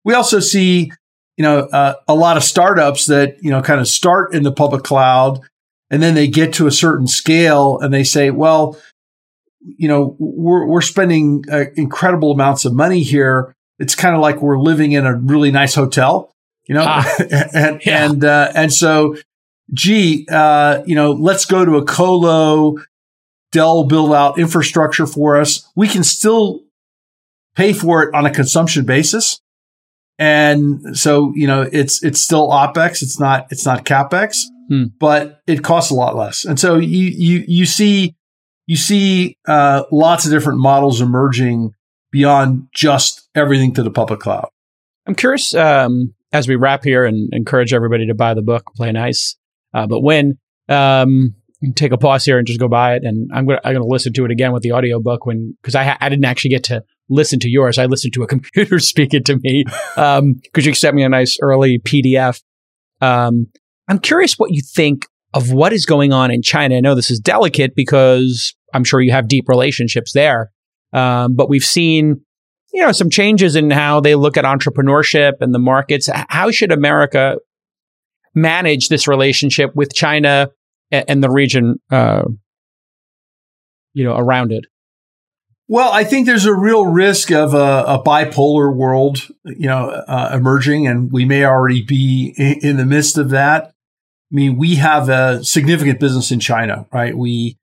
[0.05, 0.91] We also see,
[1.35, 4.51] you know, uh, a lot of startups that, you know, kind of start in the
[4.51, 5.41] public cloud
[5.89, 8.77] and then they get to a certain scale and they say, well,
[9.59, 13.53] you know, we're, we're spending uh, incredible amounts of money here.
[13.79, 16.31] It's kind of like we're living in a really nice hotel,
[16.67, 17.15] you know, ah,
[17.53, 18.05] and, yeah.
[18.05, 19.17] and, uh, and so,
[19.73, 22.75] gee, uh, you know, let's go to a colo.
[23.51, 25.67] Dell build out infrastructure for us.
[25.75, 26.61] We can still
[27.55, 29.39] pay for it on a consumption basis.
[30.17, 33.01] And so, you know, it's, it's still OPEX.
[33.01, 34.37] It's not, it's not CAPEX,
[34.69, 34.85] hmm.
[34.99, 36.45] but it costs a lot less.
[36.45, 38.15] And so you, you, you see,
[38.65, 41.71] you see, uh, lots of different models emerging
[42.11, 44.49] beyond just everything to the public cloud.
[45.05, 48.91] I'm curious, um, as we wrap here and encourage everybody to buy the book, play
[48.91, 49.35] nice.
[49.73, 50.37] Uh, but when,
[50.69, 51.35] um,
[51.75, 53.03] take a pause here and just go buy it.
[53.03, 55.57] And I'm going to, I'm going to listen to it again with the audiobook when,
[55.63, 57.77] cause I, ha- I didn't actually get to listen to yours.
[57.77, 61.37] I listened to a computer speaking to me because um, you sent me a nice
[61.41, 62.41] early PDF.
[63.01, 63.47] Um,
[63.87, 66.77] I'm curious what you think of what is going on in China.
[66.77, 70.51] I know this is delicate because I'm sure you have deep relationships there,
[70.93, 72.21] um, but we've seen
[72.73, 76.09] you know some changes in how they look at entrepreneurship and the markets.
[76.11, 77.37] How should America
[78.33, 80.49] manage this relationship with China
[80.91, 81.79] and, and the region?
[81.91, 82.23] Uh,
[83.95, 84.65] you know, around it.
[85.67, 90.31] Well, I think there's a real risk of a, a bipolar world, you know, uh,
[90.33, 93.65] emerging, and we may already be in, in, the midst of that.
[93.65, 97.17] I mean, we have a significant business in China, right?
[97.17, 97.57] We,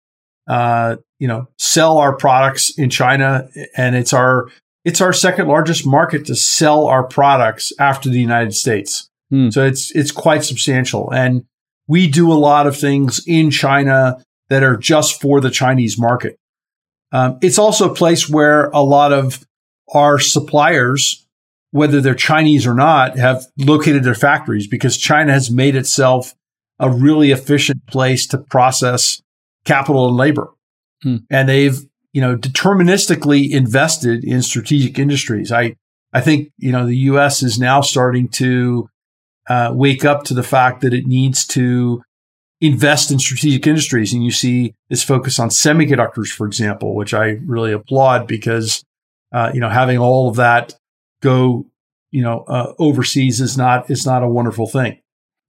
[0.49, 4.49] uh, you know, sell our products in China, and it's our
[4.85, 9.09] it's our second largest market to sell our products after the United States.
[9.31, 9.51] Hmm.
[9.51, 11.45] So it's it's quite substantial, and
[11.87, 16.37] we do a lot of things in China that are just for the Chinese market.
[17.13, 19.47] Um, it's also a place where a lot of
[19.95, 21.27] our suppliers,
[21.71, 26.35] whether they're Chinese or not, have located their factories because China has made itself
[26.79, 29.23] a really efficient place to process
[29.65, 30.49] capital and labor.
[31.03, 31.17] Hmm.
[31.31, 31.79] And they've,
[32.13, 35.53] you know, deterministically invested in strategic industries.
[35.53, 35.77] I,
[36.13, 37.43] I think, you know, the U.S.
[37.43, 38.89] is now starting to
[39.49, 42.03] uh, wake up to the fact that it needs to
[42.63, 44.15] invest in strategic industries.
[44.15, 48.85] And you see this focus on semiconductors, for example, which I really applaud because,
[49.33, 50.75] uh, you know, having all of that
[51.21, 51.67] go,
[52.13, 55.01] you know, uh, overseas is not, is not a wonderful thing.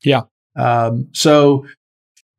[0.04, 0.22] Yeah.
[0.56, 1.68] Um, so,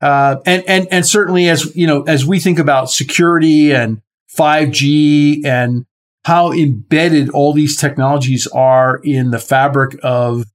[0.00, 4.02] uh, and, and, and certainly as, you know, as we think about security and
[4.36, 5.86] 5G and
[6.24, 10.46] how embedded all these technologies are in the fabric of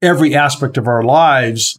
[0.00, 1.78] every aspect of our lives,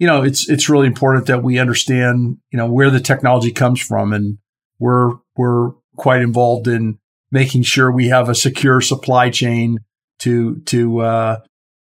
[0.00, 3.80] you know, it's it's really important that we understand, you know, where the technology comes
[3.80, 4.38] from, and
[4.78, 6.98] we're we're quite involved in
[7.30, 9.78] making sure we have a secure supply chain
[10.20, 11.40] to to uh,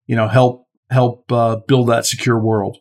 [0.08, 2.78] you know help help uh, build that secure world.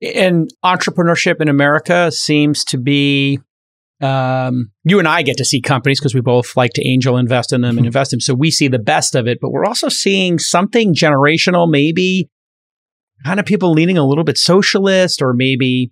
[0.00, 3.38] And entrepreneurship in America seems to be.
[4.02, 7.52] Um, you and I get to see companies because we both like to angel invest
[7.52, 8.22] in them and invest in them.
[8.22, 12.30] So we see the best of it, but we're also seeing something generational, maybe
[13.24, 15.90] kind of people leaning a little bit socialist or maybe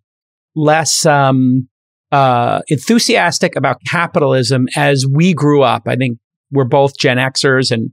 [0.55, 1.68] less um,
[2.12, 5.83] uh, enthusiastic about capitalism as we grew up.
[5.87, 6.18] I think
[6.51, 7.91] we're both Gen Xers and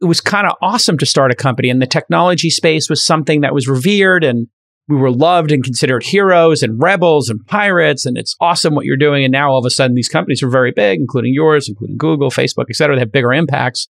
[0.00, 3.40] it was kind of awesome to start a company and the technology space was something
[3.40, 4.46] that was revered and
[4.88, 8.96] we were loved and considered heroes and rebels and pirates and it's awesome what you're
[8.96, 9.24] doing.
[9.24, 12.30] And now all of a sudden these companies are very big including yours including google
[12.30, 13.88] facebook et cetera they have bigger impacts.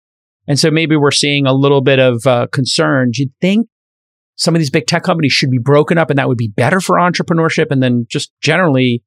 [0.49, 3.11] And so maybe we're seeing a little bit of uh, concern.
[3.13, 3.67] Do you think
[4.37, 6.81] some of these big tech companies should be broken up and that would be better
[6.81, 7.67] for entrepreneurship.
[7.71, 9.03] And then just generally,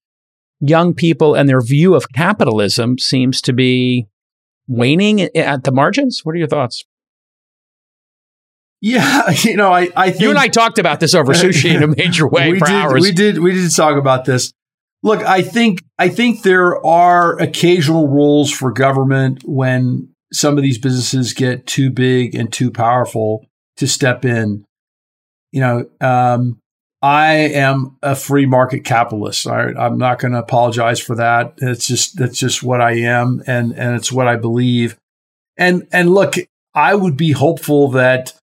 [0.59, 4.07] young people and their view of capitalism seems to be
[4.67, 6.21] waning at the margins.
[6.23, 6.83] What are your thoughts?
[8.81, 11.83] Yeah, you know, I, I think you and I talked about this over sushi in
[11.83, 13.01] a major way we for did, hours.
[13.01, 14.53] We did, we did talk about this.
[15.01, 20.77] Look, I think, I think there are occasional roles for government when some of these
[20.77, 23.45] businesses get too big and too powerful
[23.77, 24.65] to step in
[25.51, 26.59] you know, um,
[27.01, 29.47] I am a free market capitalist.
[29.47, 31.53] I, am not going to apologize for that.
[31.57, 34.97] It's just that's just what I am, and and it's what I believe.
[35.57, 36.35] And and look,
[36.75, 38.33] I would be hopeful that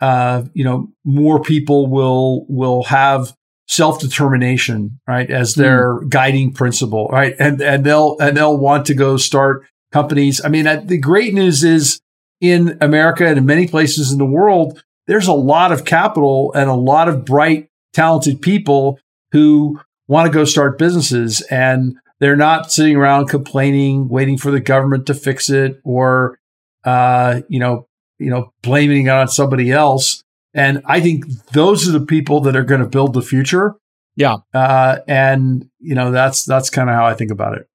[0.00, 3.34] uh, you know more people will will have
[3.66, 5.62] self determination, right, as hmm.
[5.62, 6.08] their mm.
[6.10, 10.44] guiding principle, right, and and they'll and they'll want to go start companies.
[10.44, 12.00] I mean, the great news is
[12.42, 16.68] in America and in many places in the world, there's a lot of capital and
[16.68, 18.98] a lot of bright, talented people
[19.32, 24.60] who want to go start businesses and they're not sitting around complaining, waiting for the
[24.60, 26.38] government to fix it or,
[26.84, 27.88] uh, you know,
[28.18, 30.22] you know, blaming it on somebody else.
[30.54, 33.74] And I think those are the people that are going to build the future.
[34.14, 34.36] Yeah.
[34.54, 37.66] Uh, and you know, that's, that's kind of how I think about it.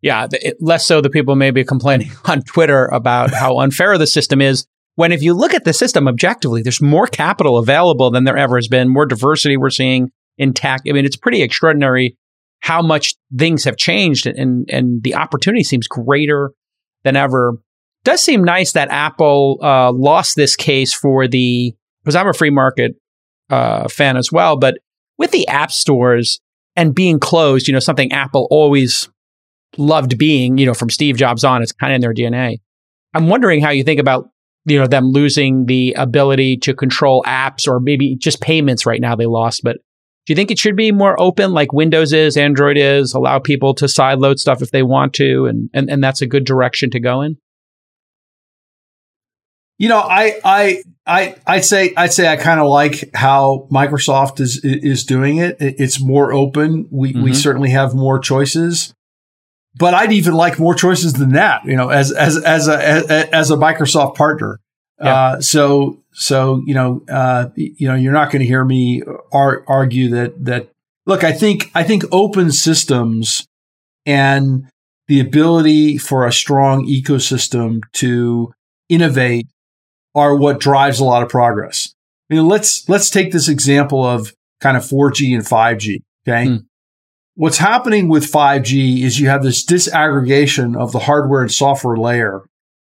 [0.00, 4.06] Yeah, it, less so the people may be complaining on Twitter about how unfair the
[4.06, 4.66] system is.
[4.94, 8.56] When if you look at the system objectively, there's more capital available than there ever
[8.56, 10.82] has been, more diversity we're seeing in tech.
[10.88, 12.16] I mean, it's pretty extraordinary
[12.60, 16.52] how much things have changed and, and the opportunity seems greater
[17.02, 17.54] than ever.
[18.04, 22.50] Does seem nice that Apple uh, lost this case for the, because I'm a free
[22.50, 22.92] market
[23.50, 24.78] uh, fan as well, but
[25.18, 26.40] with the app stores
[26.76, 29.08] and being closed, you know, something Apple always
[29.76, 32.58] loved being, you know, from Steve Jobs on, it's kind of in their DNA.
[33.14, 34.30] I'm wondering how you think about,
[34.64, 39.16] you know, them losing the ability to control apps or maybe just payments right now
[39.16, 39.62] they lost.
[39.64, 39.78] But
[40.24, 43.74] do you think it should be more open like Windows is, Android is, allow people
[43.74, 47.00] to sideload stuff if they want to, and, and, and that's a good direction to
[47.00, 47.38] go in?
[49.78, 54.38] You know, I I I I'd say I'd say I kind of like how Microsoft
[54.38, 55.56] is is doing it.
[55.58, 56.86] It's more open.
[56.88, 57.22] We mm-hmm.
[57.24, 58.94] we certainly have more choices,
[59.76, 61.64] but I'd even like more choices than that.
[61.64, 64.60] You know, as as as a as, as a Microsoft partner.
[65.00, 65.14] Yeah.
[65.14, 69.02] Uh, so so you know uh, you know you're not going to hear me
[69.32, 70.68] ar- argue that that
[71.06, 71.24] look.
[71.24, 73.46] I think I think open systems
[74.06, 74.68] and
[75.08, 78.52] the ability for a strong ecosystem to
[78.88, 79.46] innovate
[80.14, 81.94] are what drives a lot of progress.
[82.30, 85.96] I mean, let's let's take this example of kind of 4G and 5G.
[86.26, 86.50] Okay.
[86.50, 86.66] Mm.
[87.34, 92.42] What's happening with 5G is you have this disaggregation of the hardware and software layer,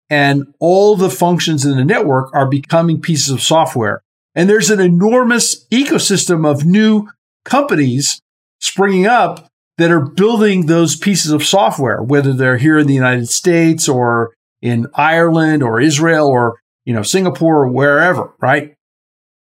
[0.10, 4.02] and all the functions in the network are becoming pieces of software.
[4.36, 7.08] And there's an enormous ecosystem of new
[7.46, 8.20] companies
[8.60, 13.30] springing up that are building those pieces of software, whether they're here in the United
[13.30, 18.76] States or in Ireland or Israel or you know, Singapore or wherever, right?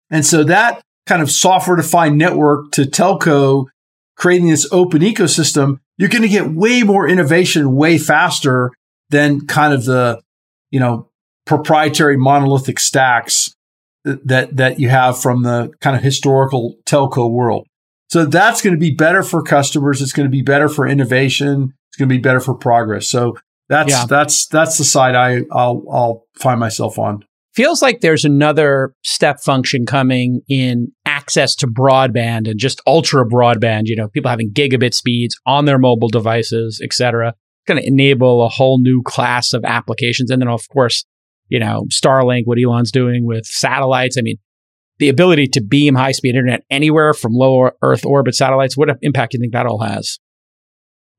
[0.09, 3.67] And so that kind of software defined network to telco
[4.15, 8.71] creating this open ecosystem, you're going to get way more innovation way faster
[9.09, 10.21] than kind of the,
[10.71, 11.09] you know,
[11.45, 13.53] proprietary monolithic stacks
[14.03, 17.67] that, that you have from the kind of historical telco world.
[18.09, 20.01] So that's going to be better for customers.
[20.01, 21.73] It's going to be better for innovation.
[21.89, 23.07] It's going to be better for progress.
[23.07, 23.37] So
[23.69, 24.05] that's yeah.
[24.05, 27.25] that's that's the side I I'll I'll find myself on.
[27.55, 33.83] Feels like there's another step function coming in access to broadband and just ultra broadband,
[33.85, 37.35] you know, people having gigabit speeds on their mobile devices, et cetera.
[37.67, 40.31] Going to enable a whole new class of applications.
[40.31, 41.05] And then, of course,
[41.47, 44.17] you know, Starlink, what Elon's doing with satellites.
[44.17, 44.37] I mean,
[44.97, 49.31] the ability to beam high speed internet anywhere from low Earth orbit satellites, what impact
[49.31, 50.17] do you think that all has?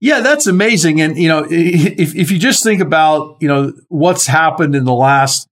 [0.01, 1.01] Yeah, that's amazing.
[1.01, 4.93] And, you know, if, if you just think about, you know, what's happened in the
[4.93, 5.49] last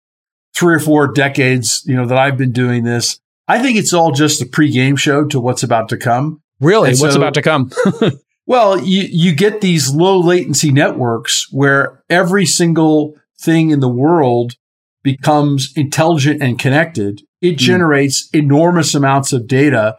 [0.54, 4.12] three or four decades, you know, that I've been doing this, I think it's all
[4.12, 6.42] just a pre-game show to what's about to come.
[6.60, 6.90] Really?
[6.90, 7.70] And what's so, about to come?
[8.46, 14.54] well, you, you get these low latency networks where every single thing in the world
[15.02, 17.22] becomes intelligent and connected.
[17.40, 17.58] It mm.
[17.58, 19.98] generates enormous amounts of data.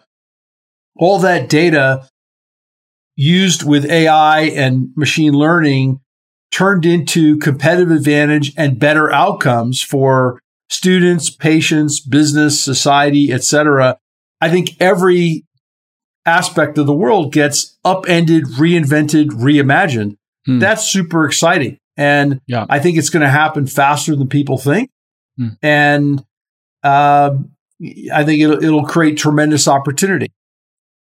[0.95, 2.08] All that data
[3.16, 5.99] used with AI and machine learning
[6.51, 10.39] turned into competitive advantage and better outcomes for
[10.74, 13.98] students, patients, business, society, etc.
[14.42, 15.46] I think every
[16.26, 20.18] aspect of the world gets upended, reinvented, reimagined.
[20.46, 20.60] Hmm.
[20.60, 21.78] That's super exciting.
[21.96, 22.66] And yeah.
[22.70, 24.90] I think it's going to happen faster than people think.
[25.38, 25.48] Hmm.
[25.62, 26.26] And
[26.84, 27.36] uh,
[28.14, 30.32] I think it'll, it'll create tremendous opportunity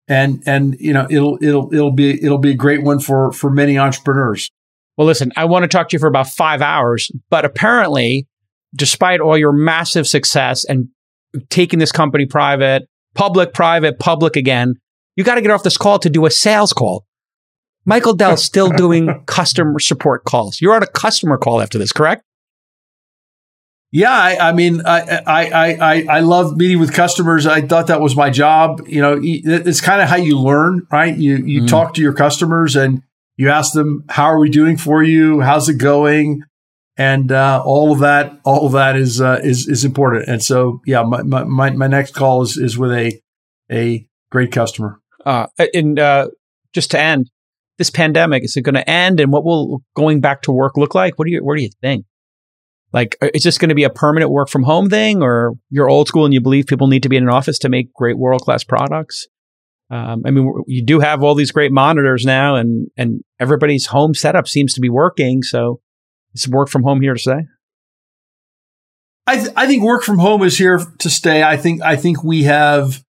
[0.07, 3.49] and and you know it'll it'll it'll be it'll be a great one for for
[3.49, 4.49] many entrepreneurs.
[4.95, 8.25] Well, listen, I want to talk to you for about five hours, but apparently,
[8.75, 10.89] despite all your massive success and
[11.49, 14.75] taking this company private, public, private, public again,
[15.15, 17.05] you got to get off this call to do a sales call.
[17.85, 20.61] Michael Dell's still doing customer support calls.
[20.61, 22.23] You're on a customer call after this, correct?
[23.91, 27.47] Yeah, I, I mean, I, I, I, I love meeting with customers.
[27.47, 28.81] I thought that was my job.
[28.85, 31.15] You know, it's kind of how you learn, right?
[31.15, 31.69] You you mm.
[31.69, 33.01] talk to your customers and
[33.37, 35.39] you ask them, "How are we doing for you?
[35.39, 36.43] How's it going?"
[36.97, 40.27] And uh, all of that, all of that is uh, is is important.
[40.27, 43.21] And so, yeah, my, my my next call is is with a
[43.71, 44.99] a great customer.
[45.25, 46.29] Uh, and uh,
[46.73, 47.29] just to end,
[47.77, 49.19] this pandemic is it going to end?
[49.19, 51.19] And what will going back to work look like?
[51.19, 52.05] What do you what do you think?
[52.93, 55.89] Like, uh, is this going to be a permanent work from home thing, or you're
[55.89, 58.17] old school and you believe people need to be in an office to make great
[58.17, 59.27] world class products?
[59.89, 64.13] Um, I mean, you do have all these great monitors now, and and everybody's home
[64.13, 65.43] setup seems to be working.
[65.43, 65.81] So,
[66.33, 67.45] is work from home here to stay?
[69.25, 71.43] I th- I think work from home is here to stay.
[71.43, 73.03] I think I think we have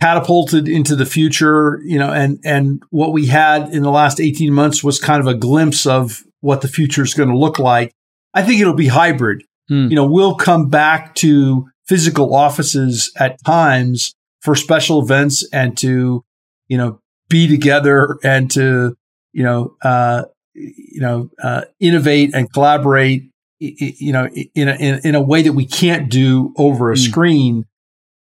[0.00, 4.52] catapulted into the future, you know, and and what we had in the last 18
[4.52, 7.92] months was kind of a glimpse of what the future is going to look like.
[8.34, 9.44] I think it'll be hybrid.
[9.68, 9.88] Hmm.
[9.88, 16.24] You know, we'll come back to physical offices at times for special events and to,
[16.66, 16.98] you know,
[17.28, 18.96] be together and to,
[19.32, 20.24] you know, uh,
[20.54, 25.66] you know, uh, innovate and collaborate, you know, in a, in, a way that we
[25.66, 26.98] can't do over a mm.
[26.98, 27.64] screen.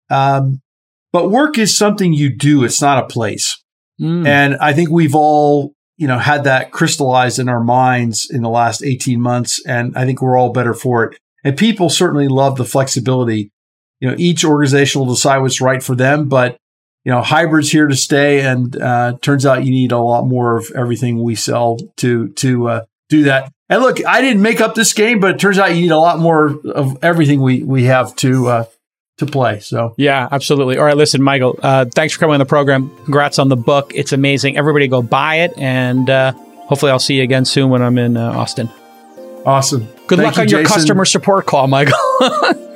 [0.09, 0.61] Um,
[1.11, 2.63] but work is something you do.
[2.63, 3.61] It's not a place.
[4.01, 4.27] Mm.
[4.27, 8.49] And I think we've all, you know, had that crystallized in our minds in the
[8.49, 9.61] last 18 months.
[9.65, 11.19] And I think we're all better for it.
[11.43, 13.51] And people certainly love the flexibility.
[13.99, 16.57] You know, each organization will decide what's right for them, but
[17.03, 20.57] you know, hybrid's here to stay, and uh, turns out you need a lot more
[20.57, 23.51] of everything we sell to to uh, do that.
[23.69, 25.97] And look, I didn't make up this game, but it turns out you need a
[25.97, 28.65] lot more of everything we we have to uh,
[29.17, 29.59] to play.
[29.59, 30.77] So yeah, absolutely.
[30.77, 32.89] All right, listen, Michael, uh, thanks for coming on the program.
[33.03, 34.57] Congrats on the book; it's amazing.
[34.57, 38.15] Everybody, go buy it, and uh, hopefully, I'll see you again soon when I'm in
[38.15, 38.69] uh, Austin.
[39.45, 39.87] Awesome.
[40.07, 40.75] Good Thank luck you, on your Jason.
[40.75, 41.97] customer support call, Michael.